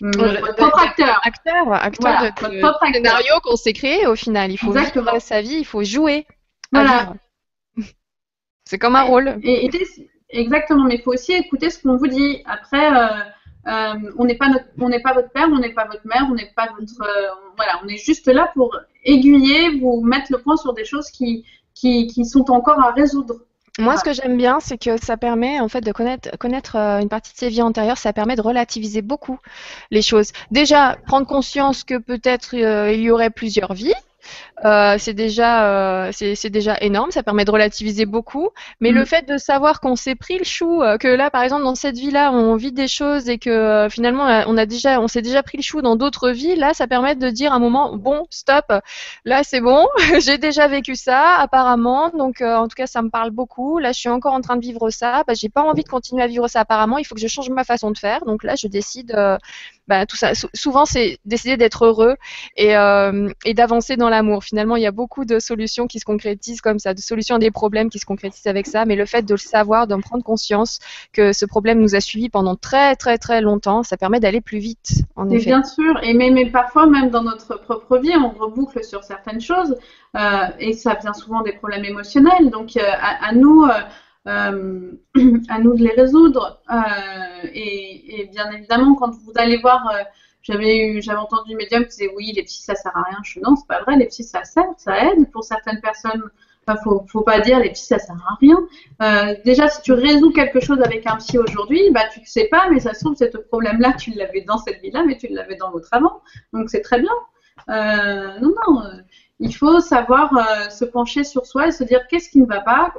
[0.00, 1.20] votre propre acteur.
[1.22, 4.50] Acteur, acteur de, propre scénario qu'on s'est créé au final.
[4.50, 6.26] Il faut vivre sa vie, il faut jouer.
[6.72, 7.14] Voilà.
[8.64, 9.38] C'est comme un rôle.
[9.42, 9.68] Et,
[10.30, 12.42] exactement, mais il faut aussi écouter ce qu'on vous dit.
[12.46, 13.06] Après, euh,
[13.66, 14.46] euh, on n'est pas
[14.78, 17.30] on n'est pas votre père, on n'est pas votre mère, on n'est pas votre, euh,
[17.56, 21.44] voilà, on est juste là pour aiguiller, vous mettre le point sur des choses qui,
[21.74, 23.34] qui, qui sont encore à résoudre.
[23.78, 27.00] Moi, ce que j'aime bien, c'est que ça permet en fait de connaître, connaître euh,
[27.00, 27.98] une partie de ses vies antérieures.
[27.98, 29.38] Ça permet de relativiser beaucoup
[29.90, 30.32] les choses.
[30.50, 33.94] Déjà, prendre conscience que peut-être euh, il y aurait plusieurs vies.
[34.64, 38.50] Euh, c'est déjà, euh, c'est déjà énorme, ça permet de relativiser beaucoup.
[38.80, 39.06] Mais le mm.
[39.06, 41.98] fait de savoir qu'on s'est pris le chou, euh, que là, par exemple, dans cette
[41.98, 45.58] vie-là, on vit des choses et que finalement, on a déjà, on s'est déjà pris
[45.58, 48.72] le chou dans d'autres vies, là, ça permet de dire à un moment, bon, stop,
[49.24, 49.86] là, c'est bon,
[50.20, 53.78] j'ai déjà vécu ça, apparemment, donc en tout cas, ça me parle beaucoup.
[53.78, 56.22] Là, je suis encore en train de vivre ça, bah, j'ai pas envie de continuer
[56.22, 58.24] à vivre ça apparemment, il faut que je change ma façon de faire.
[58.24, 59.16] Donc là, je décide,
[59.90, 60.32] bah, tout ça.
[60.54, 62.14] souvent, c'est décider d'être heureux
[62.56, 62.74] et,
[63.44, 66.78] et d'avancer dans l'amour finalement, il y a beaucoup de solutions qui se concrétisent comme
[66.78, 68.84] ça, de solutions à des problèmes qui se concrétisent avec ça.
[68.84, 70.78] Mais le fait de le savoir, d'en prendre conscience
[71.12, 74.58] que ce problème nous a suivis pendant très très très longtemps, ça permet d'aller plus
[74.58, 75.02] vite.
[75.16, 75.46] En effet.
[75.46, 79.76] Bien sûr, et mais, parfois même dans notre propre vie, on reboucle sur certaines choses
[80.16, 82.50] euh, et ça vient souvent des problèmes émotionnels.
[82.50, 83.66] Donc euh, à, nous.
[84.26, 84.92] Euh,
[85.48, 86.60] à nous de les résoudre.
[87.52, 89.90] Et, et, bien évidemment, quand vous allez voir
[90.42, 93.18] j'avais eu, j'avais entendu médium qui disait oui, les psys ça sert à rien.
[93.22, 96.22] Je suis non, c'est pas vrai, les psys ça sert, ça aide pour certaines personnes.
[96.66, 98.58] Enfin, faut, faut pas dire les psys ça sert à rien.
[99.02, 102.48] Euh, déjà, si tu résous quelque chose avec un psy aujourd'hui, bah tu ne sais
[102.50, 105.56] pas, mais ça se trouve ce problème-là tu l'avais dans cette vie-là, mais tu l'avais
[105.56, 106.20] dans l'autre avant.
[106.52, 107.12] Donc c'est très bien.
[107.68, 108.96] Euh, non, non, euh,
[109.40, 112.60] il faut savoir euh, se pencher sur soi et se dire qu'est-ce qui ne va
[112.60, 112.94] pas,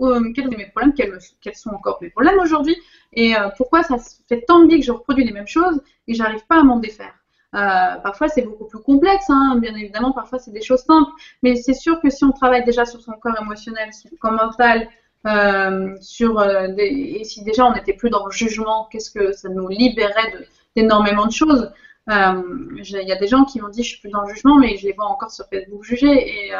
[0.00, 2.76] euh, quels sont mes problèmes, quels, sont encore mes problèmes aujourd'hui,
[3.12, 3.96] et euh, pourquoi ça
[4.28, 6.78] fait tant de vie que je reproduis les mêmes choses et j'arrive pas à m'en
[6.78, 7.14] défaire.
[7.54, 11.10] Euh, parfois c'est beaucoup plus complexe, hein, bien évidemment, parfois c'est des choses simples,
[11.42, 14.88] mais c'est sûr que si on travaille déjà sur son corps émotionnel, son corps mental,
[16.00, 20.46] sur et si déjà on n'était plus dans le jugement, qu'est-ce que ça nous libérait
[20.76, 21.70] d'énormément de, choses.
[22.08, 24.78] Il y a des gens qui m'ont dit je suis plus dans le jugement, mais
[24.78, 26.52] je les vois encore sur Facebook juger et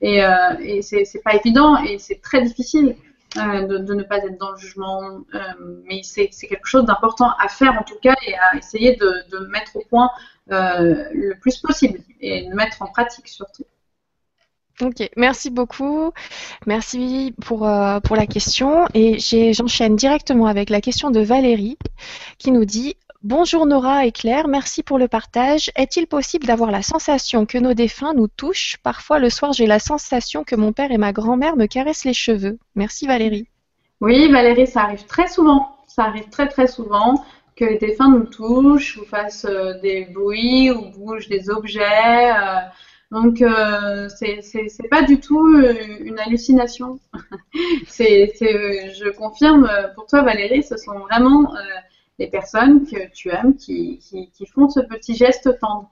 [0.00, 0.30] et, euh,
[0.60, 2.96] et c'est pas évident et c'est très difficile
[3.36, 5.02] euh, de, ne pas être dans le jugement.
[5.34, 5.40] Euh,
[5.84, 9.76] mais c'est quelque chose d'important à faire en tout cas et à essayer de, mettre
[9.76, 10.10] au point
[10.48, 13.64] le plus possible et de mettre en pratique surtout.
[14.80, 16.12] Ok, merci beaucoup.
[16.66, 17.68] Merci pour,
[18.04, 18.86] pour la question.
[18.94, 19.18] Et
[19.52, 21.76] j'enchaîne directement avec la question de Valérie
[22.38, 25.72] qui nous dit Bonjour Nora et Claire, merci pour le partage.
[25.74, 28.76] Est-il possible d'avoir la sensation que nos défunts nous touchent?
[28.84, 32.14] Parfois le soir, j'ai la sensation que mon père et ma grand-mère me caressent les
[32.14, 32.60] cheveux.
[32.76, 33.48] Merci Valérie.
[34.00, 35.78] Oui, Valérie, ça arrive très souvent.
[35.88, 37.24] Ça arrive très très souvent
[37.56, 42.30] que les défunts nous touchent ou fassent euh, des bruits ou bougent des objets.
[42.30, 42.60] Euh,
[43.10, 47.00] donc, euh, c'est pas du tout euh, une hallucination.
[47.88, 51.52] c'est, je confirme pour toi, Valérie, ce sont vraiment
[52.18, 54.00] les personnes que tu aimes qui,
[54.52, 55.90] font ce petit geste tendre.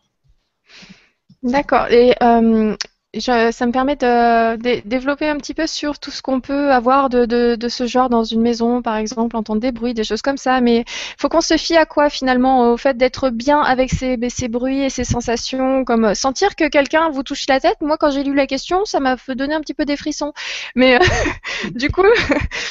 [1.43, 1.87] D'accord.
[1.91, 2.77] Euh,
[3.21, 4.57] ça me permet de,
[4.87, 8.25] développer un petit peu sur tout ce qu'on peut avoir de, de, ce genre dans
[8.25, 10.61] une maison, par exemple, entendre des bruits, des choses comme ça.
[10.61, 14.19] Mais il faut qu'on se fie à quoi finalement Au fait d'être bien avec ces,
[14.29, 17.77] ces, bruits et ces sensations, comme sentir que quelqu'un vous touche la tête?
[17.81, 20.33] Moi, quand j'ai lu la question, ça m'a donner un petit peu des frissons.
[20.75, 20.99] Mais euh,
[21.75, 22.03] du coup,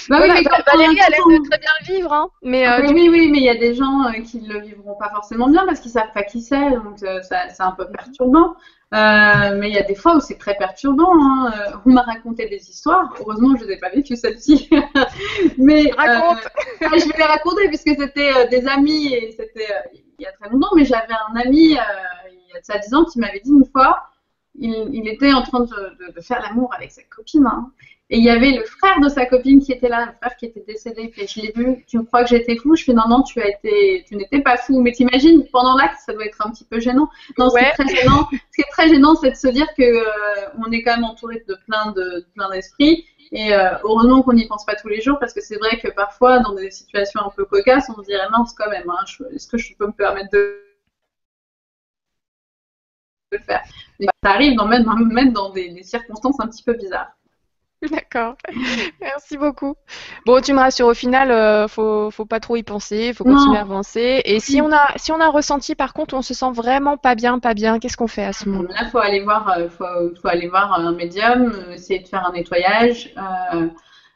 [0.10, 0.30] bah oui,
[0.74, 2.14] Valérie a l'air de très bien le vivre.
[2.14, 2.30] Hein.
[2.42, 4.96] Mais, euh, oui, oui, mais il y a des gens euh, qui ne le vivront
[4.96, 8.56] pas forcément bien parce qu'ils savent pas qui c'est, donc c'est un peu perturbant.
[8.94, 11.12] Euh, mais il y a des fois où c'est très perturbant.
[11.14, 11.52] Hein.
[11.54, 13.14] Euh, on m'a raconté des histoires.
[13.20, 14.70] Heureusement, je n'ai pas vécu celle-ci.
[15.58, 16.46] mais Raconte.
[16.82, 20.50] Euh, je vais les raconter puisque c'était des amis et c'était il y a très
[20.50, 20.76] longtemps.
[20.76, 24.08] Mais j'avais un ami il y a ça 10 ans qui m'avait dit une fois,
[24.56, 27.46] il, il était en train de, de, faire l'amour avec sa copine.
[27.46, 27.72] Hein.
[28.12, 30.46] Et il y avait le frère de sa copine qui était là, le frère qui
[30.46, 31.08] était décédé.
[31.08, 32.76] Puis je l'ai vu, tu me crois que j'étais fou?
[32.76, 34.80] Je fais non, non, tu as été, tu n'étais pas fou.
[34.82, 37.10] Mais t'imagines, pendant l'acte, ça doit être un petit peu gênant.
[37.40, 39.68] Non, ce qui est très gênant, ce qui est très gênant, c'est de se dire
[39.76, 43.06] que euh, on est quand même entouré de plein de plein d'esprits.
[43.32, 45.88] Et euh, heureusement qu'on n'y pense pas tous les jours, parce que c'est vrai que
[45.88, 48.88] parfois, dans des situations un peu cocasses, on se dirait mince quand même.
[48.88, 49.04] Hein,
[49.34, 50.62] Est-ce que je peux me permettre de
[53.32, 53.64] le faire?
[54.00, 57.16] Ça arrive dans, même, même dans des circonstances un petit peu bizarres.
[57.92, 58.36] D'accord.
[59.02, 59.76] Merci beaucoup.
[60.26, 63.58] Bon, tu me rassures, au final, euh, faut, faut pas trop y penser, faut continuer
[63.58, 64.22] à avancer.
[64.26, 67.16] Et si on a, si on a ressenti, par contre, on se sent vraiment pas
[67.16, 68.82] bien, pas bien, qu'est-ce qu'on fait à ce moment-là?
[68.82, 69.86] Là, faut aller voir, euh, faut,
[70.22, 73.14] faut, aller voir un médium, euh, essayer de faire un nettoyage.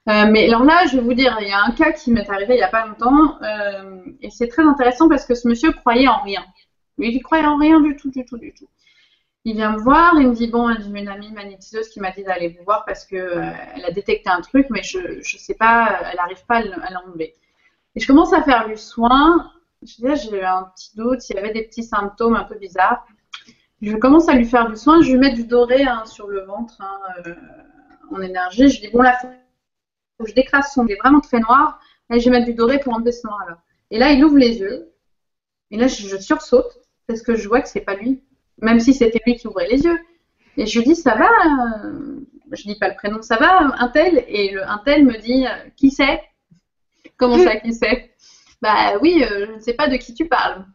[0.07, 2.55] mais alors là, je vais vous dire, il y a un cas qui m'est arrivé
[2.55, 3.37] il y a pas longtemps,
[4.21, 6.43] et c'est très intéressant parce que ce monsieur croyait en rien.
[6.97, 8.67] Lui, il croyait en rien du tout, du tout, du tout.
[9.49, 12.23] Il vient me voir, il me dit bon, j'ai une amie magnétiseuse qui m'a dit
[12.23, 15.55] d'aller vous voir parce que euh, elle a détecté un truc, mais je ne sais
[15.55, 17.33] pas, elle n'arrive pas à l'enlever.
[17.95, 19.51] Et je commence à faire le soin.
[19.81, 23.07] j'ai eu un petit doute, il y avait des petits symptômes un peu bizarres.
[23.81, 26.41] Je commence à lui faire du soin, je lui mets du doré hein, sur le
[26.41, 27.33] ventre hein, euh,
[28.11, 28.69] en énergie.
[28.69, 31.79] Je dis bon là, faut que je décrasse son nez vraiment très noir.
[32.13, 33.57] Et je vais mettre du doré pour enlever ce noir-là.
[33.89, 34.93] Et là, il ouvre les yeux.
[35.71, 36.77] Et là, je, sursaute
[37.07, 38.21] parce que je vois que c'est pas lui.
[38.61, 39.97] Même si c'était lui qui ouvrait les yeux.
[40.57, 41.29] Et je lui dis, ça va
[41.85, 42.19] euh,
[42.51, 45.45] Je dis pas le prénom, ça va, un tel Et le un tel me dit,
[45.45, 46.21] euh, qui c'est?
[47.17, 48.11] Comment ça, qui c'est?
[48.61, 50.65] Bah oui, euh, je ne sais pas de qui tu parles.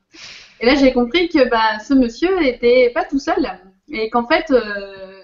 [0.60, 3.46] Et là, j'ai compris que bah, ce monsieur n'était pas tout seul
[3.90, 4.50] et qu'en fait,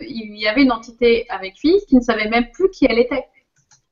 [0.03, 3.25] il y avait une entité avec lui qui ne savait même plus qui elle était.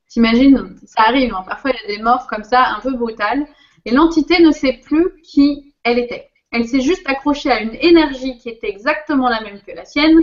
[0.08, 0.76] T'imagines?
[0.84, 1.44] Ça arrive, hein.
[1.46, 3.46] parfois il y a des morts comme ça, un peu brutales,
[3.84, 6.27] et l'entité ne sait plus qui elle était.
[6.50, 10.22] Elle s'est juste accrochée à une énergie qui était exactement la même que la sienne,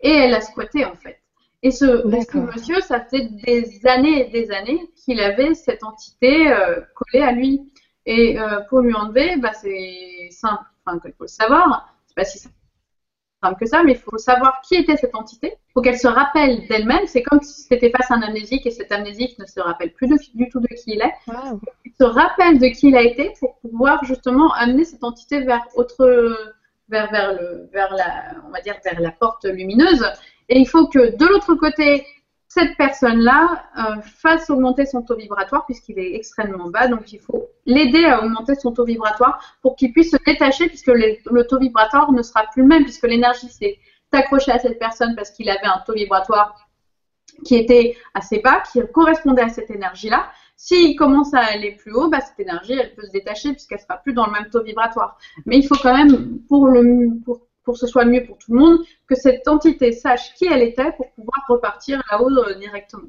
[0.00, 1.20] et elle a squatté en fait.
[1.62, 6.80] Et ce, monsieur, ça fait des années et des années qu'il avait cette entité euh,
[6.94, 7.72] collée à lui.
[8.06, 11.94] Et euh, pour lui enlever, bah, c'est simple, enfin, il faut le savoir.
[12.06, 12.38] C'est pas si
[13.42, 15.54] simple que ça, mais il faut savoir qui était cette entité.
[15.54, 17.06] Il faut qu'elle se rappelle d'elle-même.
[17.06, 20.08] C'est comme si c'était face à un amnésique et cet amnésique ne se rappelle plus
[20.34, 21.14] du tout de qui il est.
[21.84, 25.64] Il se rappelle de qui il a été pour pouvoir justement amener cette entité vers
[25.76, 26.36] autre,
[26.88, 30.04] vers, vers le, vers la, on va dire vers la porte lumineuse.
[30.48, 32.04] Et il faut que de l'autre côté,
[32.48, 36.88] cette personne-là euh, fasse augmenter son taux vibratoire puisqu'il est extrêmement bas.
[36.88, 40.86] Donc, il faut l'aider à augmenter son taux vibratoire pour qu'il puisse se détacher puisque
[40.86, 43.78] le, taux vibratoire ne sera plus le même puisque l'énergie s'est
[44.12, 46.66] accrochée à cette personne parce qu'il avait un taux vibratoire
[47.44, 50.30] qui était assez bas, qui correspondait à cette énergie-là.
[50.56, 53.98] S'il commence à aller plus haut, bah, cette énergie, elle peut se détacher puisqu'elle sera
[53.98, 55.18] plus dans le même taux vibratoire.
[55.44, 58.54] Mais il faut quand même, pour, le, pour pour que ce soit mieux pour tout
[58.54, 63.08] le monde, que cette entité sache qui elle était pour pouvoir repartir là-haut euh, directement.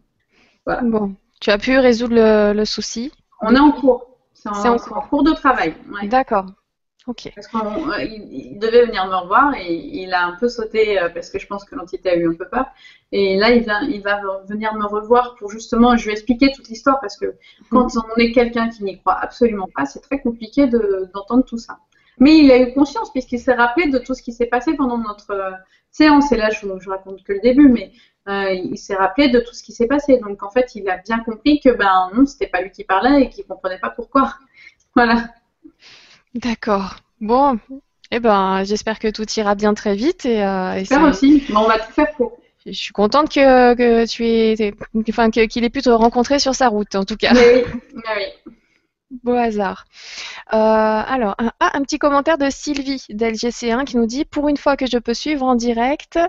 [0.82, 2.16] Bon, tu as pu résoudre
[2.54, 4.18] le, souci On est en cours.
[4.34, 5.24] C'est en, cours.
[5.24, 5.76] de travail.
[6.04, 6.48] D'accord.
[7.08, 7.32] Ok.
[7.34, 11.30] Parce qu'il euh, devait venir me revoir et il a un peu sauté euh, parce
[11.30, 12.66] que je pense que l'entité a eu un peu peur.
[13.14, 16.68] Et là, il va, il va venir me revoir pour justement, je lui expliquer toute
[16.68, 17.34] l'histoire parce que
[17.72, 18.02] quand mhm.
[18.14, 21.80] on est quelqu'un qui n'y croit absolument pas, c'est très compliqué d'entendre tout ça.
[22.20, 24.98] Mais il a eu conscience puisqu'il s'est rappelé de tout ce qui s'est passé pendant
[24.98, 25.52] notre euh,
[25.92, 26.32] séance.
[26.32, 27.92] Et là, je, je raconte que le début, mais
[28.28, 30.20] euh, il s'est rappelé de tout ce qui s'est passé.
[30.20, 33.24] Donc en fait, il a bien compris que ben non, c'était pas lui qui parlait
[33.24, 34.36] et qu'il comprenait pas pourquoi.
[34.96, 35.30] Voilà.
[36.34, 36.96] D'accord.
[37.22, 37.60] Bon,
[38.12, 40.44] eh ben, j'espère que tout ira bien très vite et.
[40.44, 41.46] Euh, j'espère aussi.
[41.50, 42.38] Bon, on va tout faire pour.
[42.66, 44.74] Je suis contente que, que tu aies,
[45.10, 47.34] enfin, qu'il ait pu te rencontrer sur sa route, en tout cas.
[47.34, 47.64] Oui,
[47.96, 48.54] oui.
[49.12, 49.86] Beau hasard.
[50.54, 54.58] Euh, alors, un, ah, un petit commentaire de Sylvie d'LGC1 qui nous dit Pour une
[54.58, 56.20] fois que je peux suivre en direct,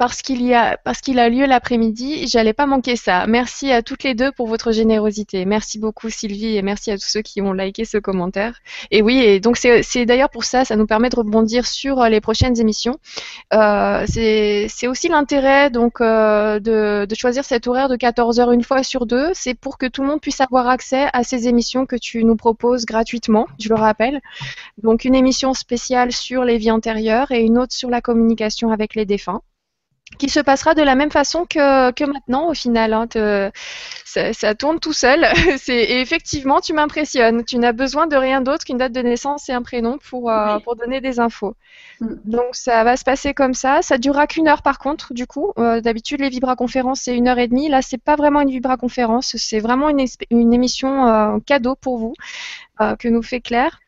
[0.00, 3.26] parce qu'il a lieu l'après-midi, j'allais pas manquer ça.
[3.26, 5.44] Merci à toutes les deux pour votre générosité.
[5.44, 8.60] Merci beaucoup Sylvie et merci à tous ceux qui ont liké ce commentaire.
[8.90, 12.08] Et oui, et donc c'est d'ailleurs pour ça, ça nous permet de rebondir sur euh,
[12.08, 12.96] les prochaines émissions.
[13.52, 18.64] Euh, c'est aussi l'intérêt donc euh, de, de, choisir cet horaire de 14 heures une
[18.64, 19.28] fois sur deux.
[19.34, 22.36] C'est pour que tout le monde puisse avoir accès à ces émissions que tu nous
[22.36, 23.46] proposes gratuitement.
[23.58, 24.22] Je le rappelle.
[24.82, 28.94] Donc une émission spéciale sur les vies antérieures et une autre sur la communication avec
[28.94, 29.42] les défunts
[30.18, 32.92] qui se passera de la même façon que, que maintenant au final.
[32.92, 33.06] Hein,
[34.04, 35.24] ça, tourne tout seul.
[35.68, 37.44] et effectivement, tu m'impressionnes.
[37.44, 40.58] Tu n'as besoin de rien d'autre qu'une date de naissance et un prénom pour, euh,
[40.60, 41.54] pour donner des infos.
[42.00, 42.14] Mm.
[42.24, 43.82] Donc ça va se passer comme ça.
[43.82, 45.52] Ça durera qu'une heure par contre, du coup.
[45.58, 47.68] Euh, d'habitude, les vibraconférences, c'est une heure et demie.
[47.68, 49.36] Là, c'est pas vraiment une vibraconférence.
[49.36, 52.14] C'est vraiment une, une émission euh, cadeau pour vous
[52.98, 53.78] que nous fait Claire.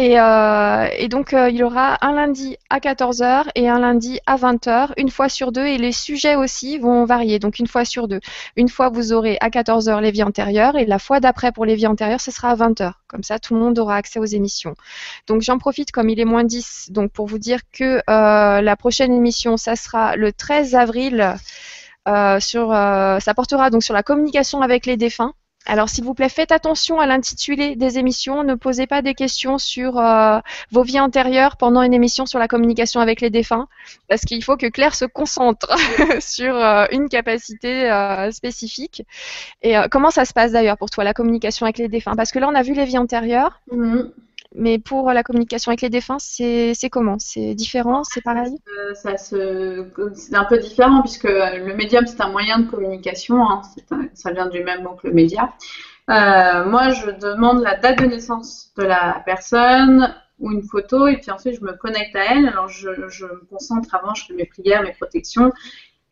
[0.00, 4.36] Euh, et, donc, euh, il y aura un lundi à 14h et un lundi à
[4.36, 5.66] 20h, une fois sur deux.
[5.66, 8.20] Et les sujets aussi vont varier, donc une fois sur deux.
[8.56, 11.74] Une fois, vous aurez à 14h les vies antérieures et la fois d'après pour les
[11.74, 12.92] vies antérieures, ce sera à 20h.
[13.08, 14.74] Comme ça, tout le monde aura accès aux émissions.
[15.26, 18.76] Donc, j'en profite comme il est moins 10, donc pour vous dire que euh, la
[18.76, 21.34] prochaine émission, ça sera le 13 avril.
[22.06, 25.34] ça portera donc sur la communication avec les défunts.
[25.66, 28.42] Alors, s'il vous plaît, faites attention à l'intitulé des émissions.
[28.44, 30.38] Ne posez pas des questions sur euh,
[30.70, 33.68] vos vies antérieures pendant une émission sur la communication avec les défunts,
[34.08, 35.76] parce qu'il faut que Claire se concentre
[36.20, 39.04] sur euh, une capacité euh, spécifique.
[39.62, 42.16] Et comment ça se passe d'ailleurs pour toi, la communication avec les défunts?
[42.16, 43.60] Parce que là, on a vu les vies antérieures.
[43.70, 44.10] Mm-hmm.
[44.54, 47.18] Mais pour la communication avec les défunts, c'est comment?
[47.18, 48.02] C'est différent?
[48.04, 48.56] C'est pareil?
[48.94, 53.48] ça, C'est un peu différent puisque le médium, c'est un moyen de communication.
[53.48, 53.62] Hein.
[54.14, 55.52] ça vient du même mot que le média.
[56.10, 61.18] Euh, moi, je demande la date de naissance de la personne ou une photo et
[61.18, 62.48] puis ensuite je me connecte à elle.
[62.48, 65.52] Alors je, je me concentre avant, je fais mes prières, mes protections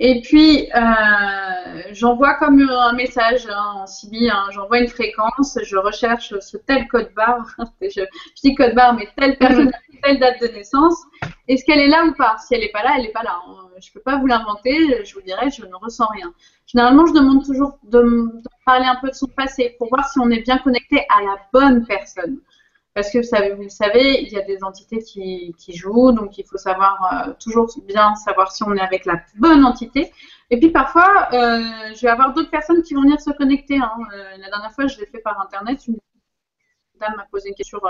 [0.01, 5.77] et puis, euh, j'envoie comme un message hein, en CB, hein, j'envoie une fréquence, je
[5.77, 8.03] recherche ce tel code barre, je,
[8.43, 9.73] dis code barre, mais telle personne
[10.03, 10.97] telle date de naissance.
[11.49, 12.37] Est-ce qu'elle est là ou pas?
[12.39, 13.41] Si elle n'est pas là, elle n'est pas là.
[13.81, 15.05] Je ne peux pas vous l'inventer.
[15.05, 16.33] Je vous dirai, je ne ressens rien.
[16.67, 20.19] Généralement, je demande toujours de, de, parler un peu de son passé pour voir si
[20.19, 22.39] on est bien connecté à la bonne personne.
[22.99, 26.59] Parce que vous, le savez, il y a des entités qui, jouent, donc il faut
[26.59, 30.11] savoir euh, toujours bien savoir si on est avec la bonne entité.
[30.51, 31.61] Et puis parfois, euh,
[31.95, 33.77] je vais avoir d'autres personnes qui vont venir se connecter.
[33.77, 33.93] Hein.
[34.13, 35.87] Euh, la dernière fois, je l'ai fait par internet.
[35.87, 35.99] Une
[36.99, 37.89] dame m'a posé une question sur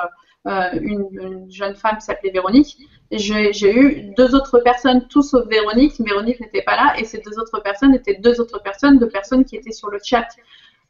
[0.82, 2.76] une, jeune femme qui s'appelait Véronique.
[3.11, 5.98] J'ai eu deux autres personnes, tout sauf Véronique.
[6.00, 9.46] Véronique n'était pas là, et ces deux autres personnes étaient deux autres personnes, deux personnes
[9.46, 10.28] qui étaient sur le chat.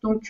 [0.02, 0.22] Donc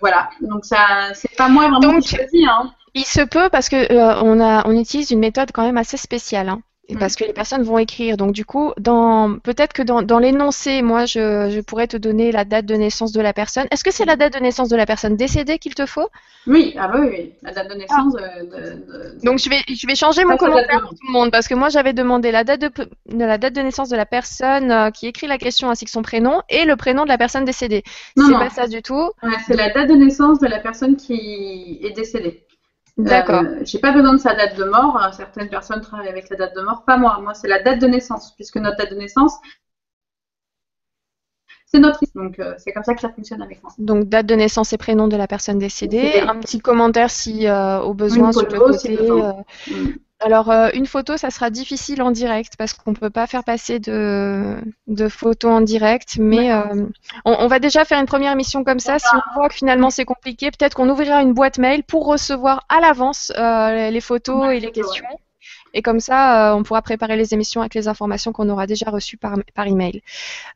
[0.00, 0.30] voilà.
[0.40, 2.46] Donc ça, c'est pas moi vraiment qui choisis.
[2.48, 2.72] Hein.
[2.94, 5.96] Il se peut parce que euh, on, a, on utilise une méthode quand même assez
[5.96, 6.48] spéciale.
[6.48, 6.98] Hein, mm.
[6.98, 8.16] Parce que les personnes vont écrire.
[8.16, 12.32] Donc du coup, dans peut-être que dans, dans l'énoncé, moi, je, je, pourrais te donner
[12.32, 13.66] la date de naissance de la personne.
[13.70, 16.08] Est-ce que c'est la date de naissance de la personne décédée qu'il te faut?
[16.46, 18.14] Oui, ah bah oui, oui, la date de naissance.
[18.18, 18.42] Ah.
[18.42, 21.54] De, Donc je vais, je vais changer mon commentaire pour tout le monde parce que
[21.54, 22.70] moi j'avais demandé la date de,
[23.08, 25.90] de, la date de naissance de la personne euh, qui écrit la question ainsi que
[25.90, 27.82] son prénom et le prénom de la personne décédée.
[28.16, 29.10] C'est pas ça du tout.
[29.22, 32.43] Ouais, c'est la date de naissance de la personne qui est décédée.
[32.96, 33.42] D'accord.
[33.42, 35.02] Euh, j'ai pas besoin de sa date de mort.
[35.02, 37.18] Euh, certaines personnes travaillent avec la date de mort, pas moi.
[37.20, 39.34] Moi, c'est la date de naissance, puisque notre date de naissance,
[41.66, 43.72] c'est notre donc euh, c'est comme ça que ça fonctionne avec moi.
[43.78, 46.20] Donc date de naissance et prénom de la personne décédée.
[46.20, 48.96] Un petit commentaire si au besoin sur le côté.
[49.66, 49.94] Mm.
[50.24, 53.44] Alors, euh, une photo, ça sera difficile en direct parce qu'on ne peut pas faire
[53.44, 54.56] passer de,
[54.86, 56.16] de photos en direct.
[56.18, 56.86] Mais euh,
[57.26, 58.98] on, va déjà faire une première émission comme ça.
[58.98, 62.64] Si on voit que finalement c'est compliqué, peut-être qu'on ouvrira une boîte mail pour recevoir
[62.70, 65.04] à l'avance euh, les photos et les questions.
[65.74, 68.90] Et comme ça, euh, on pourra préparer les émissions avec les informations qu'on aura déjà
[68.90, 70.02] reçues par, par email.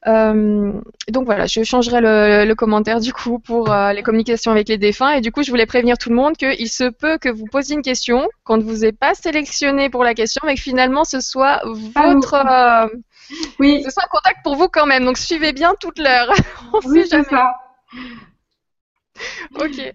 [0.06, 0.72] Euh,
[1.08, 5.10] donc voilà, je changerai le, commentaire du coup pour euh, les communications avec les défunts.
[5.10, 7.74] Et du coup, je voulais prévenir tout le monde qu'il se peut que vous posiez
[7.74, 11.20] une question, qu'on ne vous ait pas sélectionné pour la question, mais que finalement ce
[11.20, 12.88] soit votre.
[13.58, 13.82] oui.
[13.84, 15.04] Ce soit un contact pour vous quand même.
[15.04, 16.32] Donc suivez bien toute l'heure.
[16.72, 17.24] on oui, sait jamais.
[17.28, 17.54] Ça.
[19.56, 19.94] ok.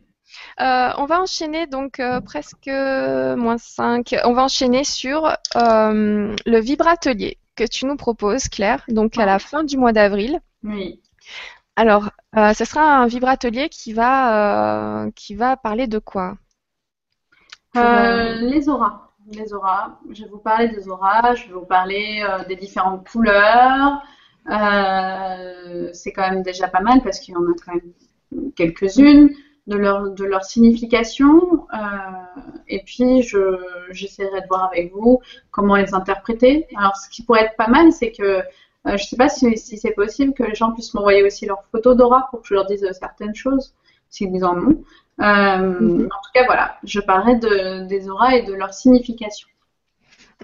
[0.60, 4.16] Euh, on va enchaîner donc euh, presque moins 5.
[4.26, 5.26] On va enchaîner sur
[5.56, 10.40] euh, le vibratelier que tu nous proposes, Claire, donc à la fin du mois d'avril.
[10.64, 11.02] Oui.
[11.76, 16.38] Alors, ce sera un vibratelier qui va, qui va parler de quoi?
[17.74, 19.10] Les auras.
[19.32, 19.98] Les auras.
[20.12, 24.02] Je vais vous parler des auras, je vais vous parler des différentes couleurs.
[25.94, 29.32] c'est quand même déjà pas mal parce qu'il y en a quand même quelques-unes
[29.68, 31.68] de leur, de leur signification.
[31.74, 31.78] Euh,
[32.68, 33.22] et puis,
[33.92, 36.68] j'essaierai de voir avec vous comment les interpréter.
[36.78, 38.42] Alors, ce qui pourrait être pas mal, c'est que euh,
[38.86, 41.64] je ne sais pas si, si c'est possible que les gens puissent m'envoyer aussi leurs
[41.72, 43.74] photos d'aura pour que je leur dise certaines choses,
[44.10, 44.84] s'ils en ont.
[45.22, 46.06] Euh, mm-hmm.
[46.06, 49.48] En tout cas, voilà, je parlerai de, des auras et de leur signification.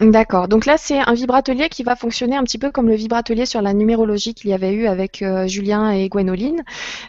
[0.01, 0.47] D'accord.
[0.47, 3.61] Donc là, c'est un vibratelier qui va fonctionner un petit peu comme le vibratelier sur
[3.61, 6.63] la numérologie qu'il y avait eu avec euh, Julien et Gwénoline.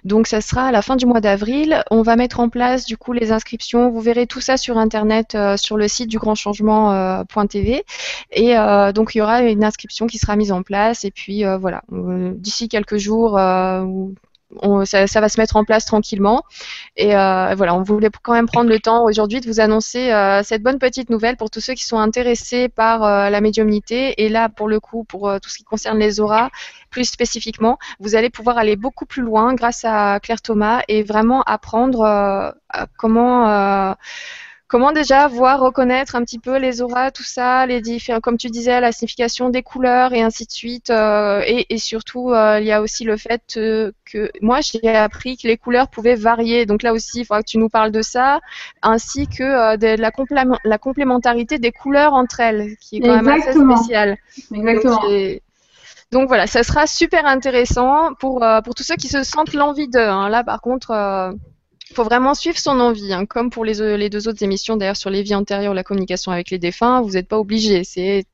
[0.05, 1.85] Donc ça sera à la fin du mois d'avril.
[1.93, 3.91] On va mettre en place du coup les inscriptions.
[3.91, 7.85] Vous verrez tout ça sur internet euh, sur le site du grand changement.tv.
[8.33, 11.05] et euh, donc il y aura une inscription qui sera mise en place.
[11.05, 13.39] Et puis voilà, d'ici quelques jours
[14.85, 16.43] ça, va se mettre en place tranquillement.
[16.97, 20.43] Et euh, voilà, on voulait quand même prendre le temps aujourd'hui de vous annoncer euh,
[20.43, 24.23] cette bonne petite nouvelle pour tous ceux qui sont intéressés par euh, la médiumnité.
[24.23, 26.51] Et là, pour le coup, pour tout ce qui concerne les auras,
[26.91, 31.43] plus spécifiquement, vous allez pouvoir aller beaucoup plus loin grâce à Claire Thomas et vraiment
[31.43, 32.55] apprendre
[32.97, 33.95] comment
[34.71, 38.51] Comment déjà voir, reconnaître un petit peu les auras, tout ça, les différents, comme tu
[38.51, 40.91] disais, la signification des couleurs et ainsi de suite.
[40.91, 45.37] Euh, et, surtout, euh, il y a aussi le fait euh, que moi, j'ai appris
[45.37, 46.67] que les couleurs pouvaient varier.
[46.67, 48.39] Donc là aussi, il faudra que tu nous parles de ça,
[48.81, 53.53] ainsi que de la, la, complémentarité des couleurs entre elles, qui est quand même assez
[53.53, 54.19] spéciale.
[54.55, 55.01] Exactement.
[56.13, 59.99] Donc, voilà, ça sera super intéressant pour, pour tous ceux qui se sentent l'envie d'eux.
[59.99, 60.29] Hein.
[60.29, 60.93] Là, par contre,
[61.95, 63.27] faut vraiment suivre son envie, hein.
[63.27, 66.51] comme pour les, les, deux autres émissions, d'ailleurs sur les vies antérieures, la communication avec
[66.51, 68.25] les défunts, vous n'êtes pas obligé, c'est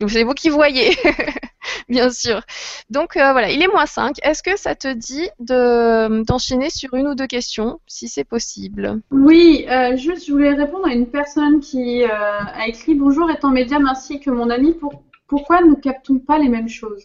[0.00, 0.96] vous qui voyez,
[1.88, 2.40] bien sûr.
[2.88, 4.16] Donc euh, voilà, il est moins 5.
[4.22, 9.00] Est-ce que ça te dit d'enchaîner sur une ou deux questions, si c'est possible?
[9.10, 13.50] Oui, euh, juste je voulais répondre à une personne qui euh, a écrit Bonjour étant
[13.50, 17.04] médium ainsi que mon ami, pour, pourquoi ne captons pas les mêmes choses?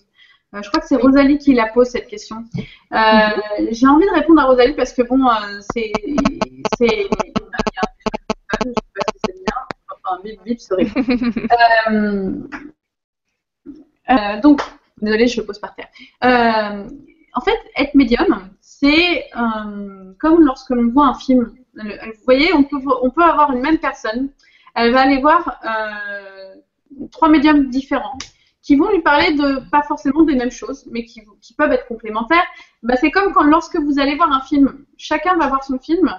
[0.54, 2.46] Euh, je crois que c'est Rosalie qui la pose cette question.
[2.92, 3.68] Euh, mhm.
[3.72, 5.92] J'ai envie de répondre à Rosalie parce que bon, euh, c'est.
[6.08, 6.14] Je
[6.78, 7.18] sais pas
[8.70, 8.74] si
[9.26, 9.56] c'est bien.
[9.90, 10.86] Enfin, bip bip, sorry.
[14.42, 14.62] donc,
[15.02, 15.90] désolée, je le pose par terre.
[16.22, 19.30] en fait, être médium, c'est
[20.20, 21.54] comme lorsque l'on voit un film.
[21.76, 24.30] Vous voyez, on peut, on peut avoir une même personne
[24.76, 25.60] elle va aller voir
[27.12, 28.18] trois médiums différents
[28.64, 31.22] qui vont lui parler de pas forcément des mêmes choses, mais qui,
[31.58, 32.46] peuvent être complémentaires.
[32.82, 36.10] Bah, c'est comme quand lorsque vous allez voir un film, chacun va voir son film.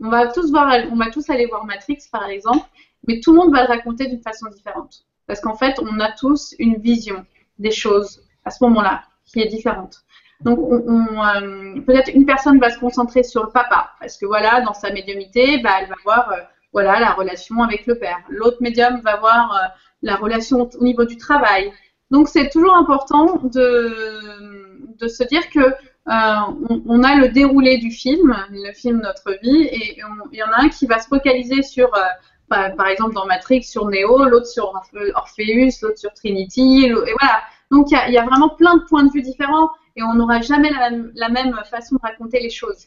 [0.00, 2.66] On va tous voir, on va tous aller voir Matrix par exemple,
[3.08, 6.12] mais tout le monde va le raconter d'une façon différente, parce qu'en fait, on a
[6.12, 7.24] tous une vision
[7.58, 10.04] des choses à ce moment-là qui est différente.
[10.40, 14.60] Donc, on, euh, peut-être une personne va se concentrer sur le papa, parce que voilà,
[14.60, 16.36] dans sa médiumité, bah, elle va voir euh,
[16.72, 18.18] voilà la relation avec le père.
[18.28, 19.68] L'autre médium va voir euh,
[20.02, 21.72] la relation au niveau du travail.
[22.14, 28.36] Donc c'est toujours important de, se dire que euh, on, a le déroulé du film,
[28.52, 31.92] le film Notre vie, et il y en a un qui va se focaliser sur,
[31.92, 34.72] euh, par, exemple dans Matrix, sur Neo, l'autre sur
[35.16, 37.42] Orpheus, l'autre sur Trinity, et voilà.
[37.72, 40.70] Donc il y, a, vraiment plein de points de vue différents et on n'aura jamais
[40.70, 42.86] la, la, même façon de raconter les choses.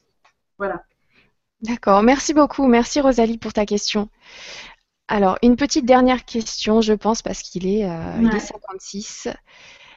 [0.57, 0.83] Voilà.
[1.63, 2.65] D'accord, merci beaucoup.
[2.65, 4.07] Merci Rosalie pour ta question.
[5.07, 9.29] Alors, une petite dernière question, je pense, parce qu'il est, euh, 56,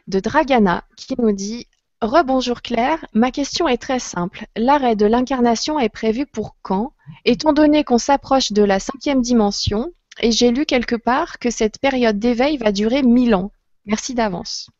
[0.06, 1.66] de Dragana, qui nous dit
[2.00, 4.46] Rebonjour Claire, ma question est très simple.
[4.56, 6.92] L'arrêt de l'incarnation est prévu pour quand?
[7.24, 11.78] Étant donné qu'on s'approche de la cinquième dimension, et j'ai lu quelque part que cette
[11.78, 13.50] période d'éveil va durer mille ans.
[13.86, 14.70] Merci d'avance.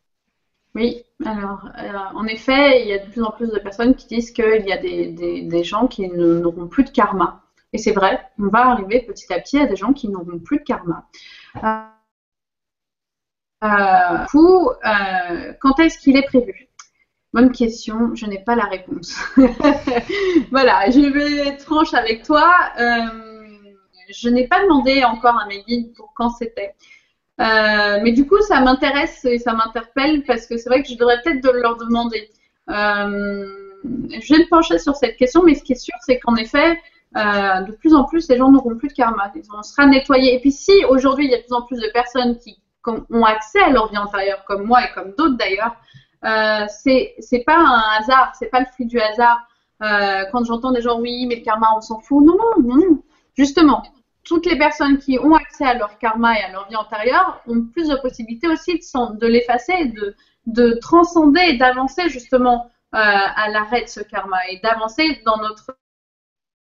[0.76, 4.06] Oui, alors euh, en effet, il y a de plus en plus de personnes qui
[4.06, 7.42] disent qu'il y a des gens qui n'auront plus de karma.
[7.72, 10.58] Et c'est vrai, on va arriver petit à petit à des gens qui n'auront plus
[10.58, 11.06] de karma.
[13.62, 16.68] Euh, coup, euh, quand est-ce qu'il est prévu?
[17.32, 19.16] Bonne question, je n'ai pas la réponse.
[20.50, 22.52] voilà, je vais être franche avec toi.
[22.78, 23.06] Euh,
[24.08, 26.74] je n'ai pas demandé encore à mes guides pour quand c'était.
[27.40, 30.96] Euh, mais du coup, ça m'intéresse et ça m'interpelle parce que c'est vrai que je
[30.96, 32.30] devrais peut-être de leur demander.
[32.68, 36.80] je vais me pencher sur cette question, mais ce qui est sûr, c'est qu'en effet,
[37.16, 39.32] euh, de plus en plus, les gens n'auront plus de karma.
[39.56, 40.34] On sera nettoyé.
[40.34, 43.24] Et puis si aujourd'hui, il y a de plus en plus de personnes qui ont
[43.24, 45.76] accès à leur vie antérieure, comme moi et comme d'autres d'ailleurs,
[46.24, 49.38] euh, c'est pas un hasard, c'est pas le fruit du hasard.
[49.82, 52.24] Euh, quand j'entends des gens, oui, mais le karma, on s'en fout.
[52.24, 53.02] Non, non, non.
[53.36, 53.82] Justement,
[54.24, 57.62] toutes les personnes qui ont accès à leur karma et à leur vie antérieure ont
[57.62, 60.14] plus de possibilités aussi de, de l'effacer, de,
[60.46, 65.76] de transcender et d'avancer justement euh, à l'arrêt de ce karma et d'avancer dans notre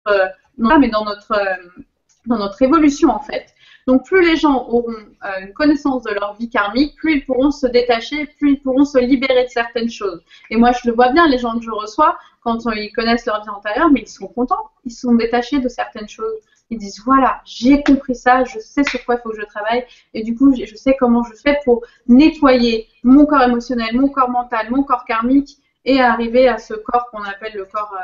[0.10, 1.84] euh, mais dans notre, euh,
[2.26, 3.54] dans notre évolution en fait.
[3.88, 7.50] Donc plus les gens auront euh, une connaissance de leur vie karmique, plus ils pourront
[7.50, 10.22] se détacher, plus ils pourront se libérer de certaines choses.
[10.50, 13.42] Et moi je le vois bien, les gens que je reçois, quand ils connaissent leur
[13.42, 16.40] vie antérieure, mais ils sont contents, ils sont détachés de certaines choses.
[16.70, 19.84] Ils disent voilà, j'ai compris ça, je sais sur quoi il faut que je travaille,
[20.14, 24.30] et du coup je sais comment je fais pour nettoyer mon corps émotionnel, mon corps
[24.30, 27.96] mental, mon corps karmique, et arriver à ce corps qu'on appelle le corps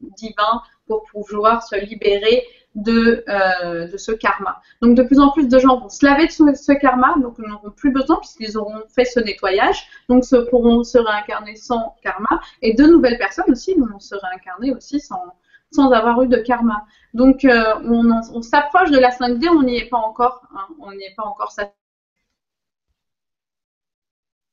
[0.00, 4.60] divin, pour pouvoir se libérer de, euh, de ce karma.
[4.80, 7.48] Donc de plus en plus de gens vont se laver de ce, karma, donc ils
[7.48, 12.40] n'auront plus besoin puisqu'ils auront fait ce nettoyage, donc se pourront se réincarner sans karma,
[12.62, 15.22] et de nouvelles personnes aussi vont se réincarner aussi sans,
[15.70, 16.84] sans avoir eu de karma.
[17.14, 21.04] Donc euh, on, s'approche de la 5D, on n'y est pas encore, hein, on n'y
[21.04, 21.52] est pas encore,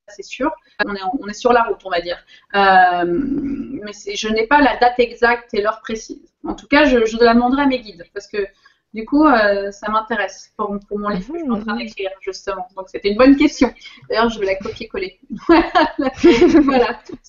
[0.10, 0.52] c'est sûr.
[0.86, 2.18] On est, on est, sur la route, on va dire.
[2.56, 6.20] Euh, mais je n'ai pas la date exacte et l'heure précise.
[6.46, 8.46] En tout cas, je, je, la demanderai à mes guides parce que
[8.94, 11.80] du coup, euh, ça m'intéresse pour, pour, mon livre que je suis en train mhm.
[11.80, 12.68] d'écrire, justement.
[12.76, 13.72] Donc, c'était une bonne question.
[14.10, 15.20] D'ailleurs, je vais la copier-coller.
[15.48, 15.70] voilà.
[15.98, 16.22] Parce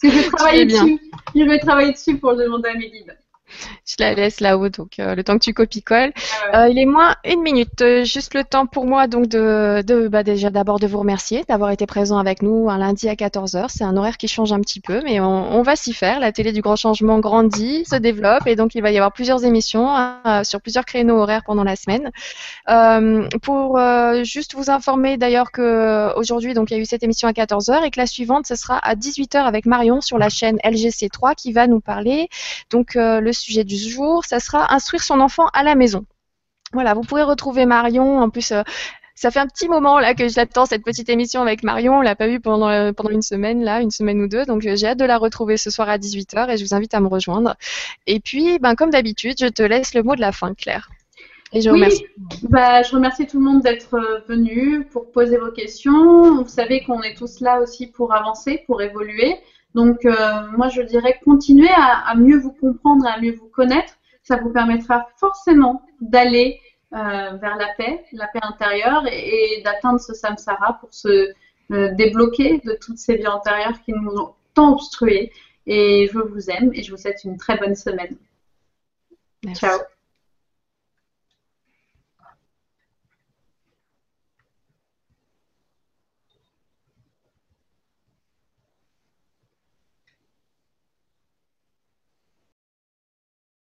[0.00, 0.98] que je travaille dessus.
[1.34, 3.16] Je vais travailler dessus pour le demander à mes guides
[3.86, 6.12] je la laisse là-haut, donc euh, le temps que tu copies-colles.
[6.52, 9.82] Ah euh, il est moins une minute, euh, juste le temps pour moi donc de,
[9.86, 13.14] de bah, déjà d'abord de vous remercier d'avoir été présent avec nous un lundi à
[13.14, 13.66] 14h.
[13.68, 16.20] C'est un horaire qui change un petit peu, mais on, on va s'y faire.
[16.20, 19.44] La télé du grand changement grandit, se développe, et donc il va y avoir plusieurs
[19.44, 19.88] émissions
[20.44, 22.10] sur plusieurs créneaux horaires pendant la semaine.
[23.42, 23.80] pour
[24.24, 27.84] juste vous informer d'ailleurs que aujourd'hui donc il y a eu cette émission à 14h
[27.84, 31.52] et que la suivante ce sera à 18h avec Marion sur la chaîne LGC3 qui
[31.52, 32.28] va nous parler
[32.70, 36.04] donc le sujet du jour, ça sera instruire son enfant à la maison.
[36.72, 38.20] Voilà, vous pourrez retrouver Marion.
[38.20, 38.62] En plus, euh,
[39.20, 41.98] ça fait un petit moment là que j'attends cette petite émission avec Marion.
[41.98, 44.44] On l'a pas vue pendant euh, pendant une semaine là, une semaine ou deux.
[44.44, 46.94] Donc euh, j'ai hâte de la retrouver ce soir à 18h et je vous invite
[46.94, 47.56] à me rejoindre.
[48.06, 50.88] Et puis, ben comme d'habitude, je te laisse le mot de la fin, Claire.
[51.52, 52.06] Et je remercie.
[52.44, 56.42] Bah, je remercie tout le monde d'être venu pour poser vos questions.
[56.42, 59.36] Vous savez qu'on est tous là aussi pour avancer, pour évoluer.
[59.74, 60.12] Donc, euh,
[60.56, 63.94] moi, je dirais continuez à, mieux vous comprendre et à mieux vous connaître.
[64.22, 66.60] Ça vous permettra forcément d'aller
[66.92, 71.32] euh, vers la paix, la paix intérieure et, d'atteindre ce samsara pour se
[71.72, 75.32] euh, débloquer de toutes ces vies antérieures qui nous ont tant obstrué.
[75.66, 78.16] Et je vous aime et je vous souhaite une très bonne semaine.
[79.54, 79.78] Ciao.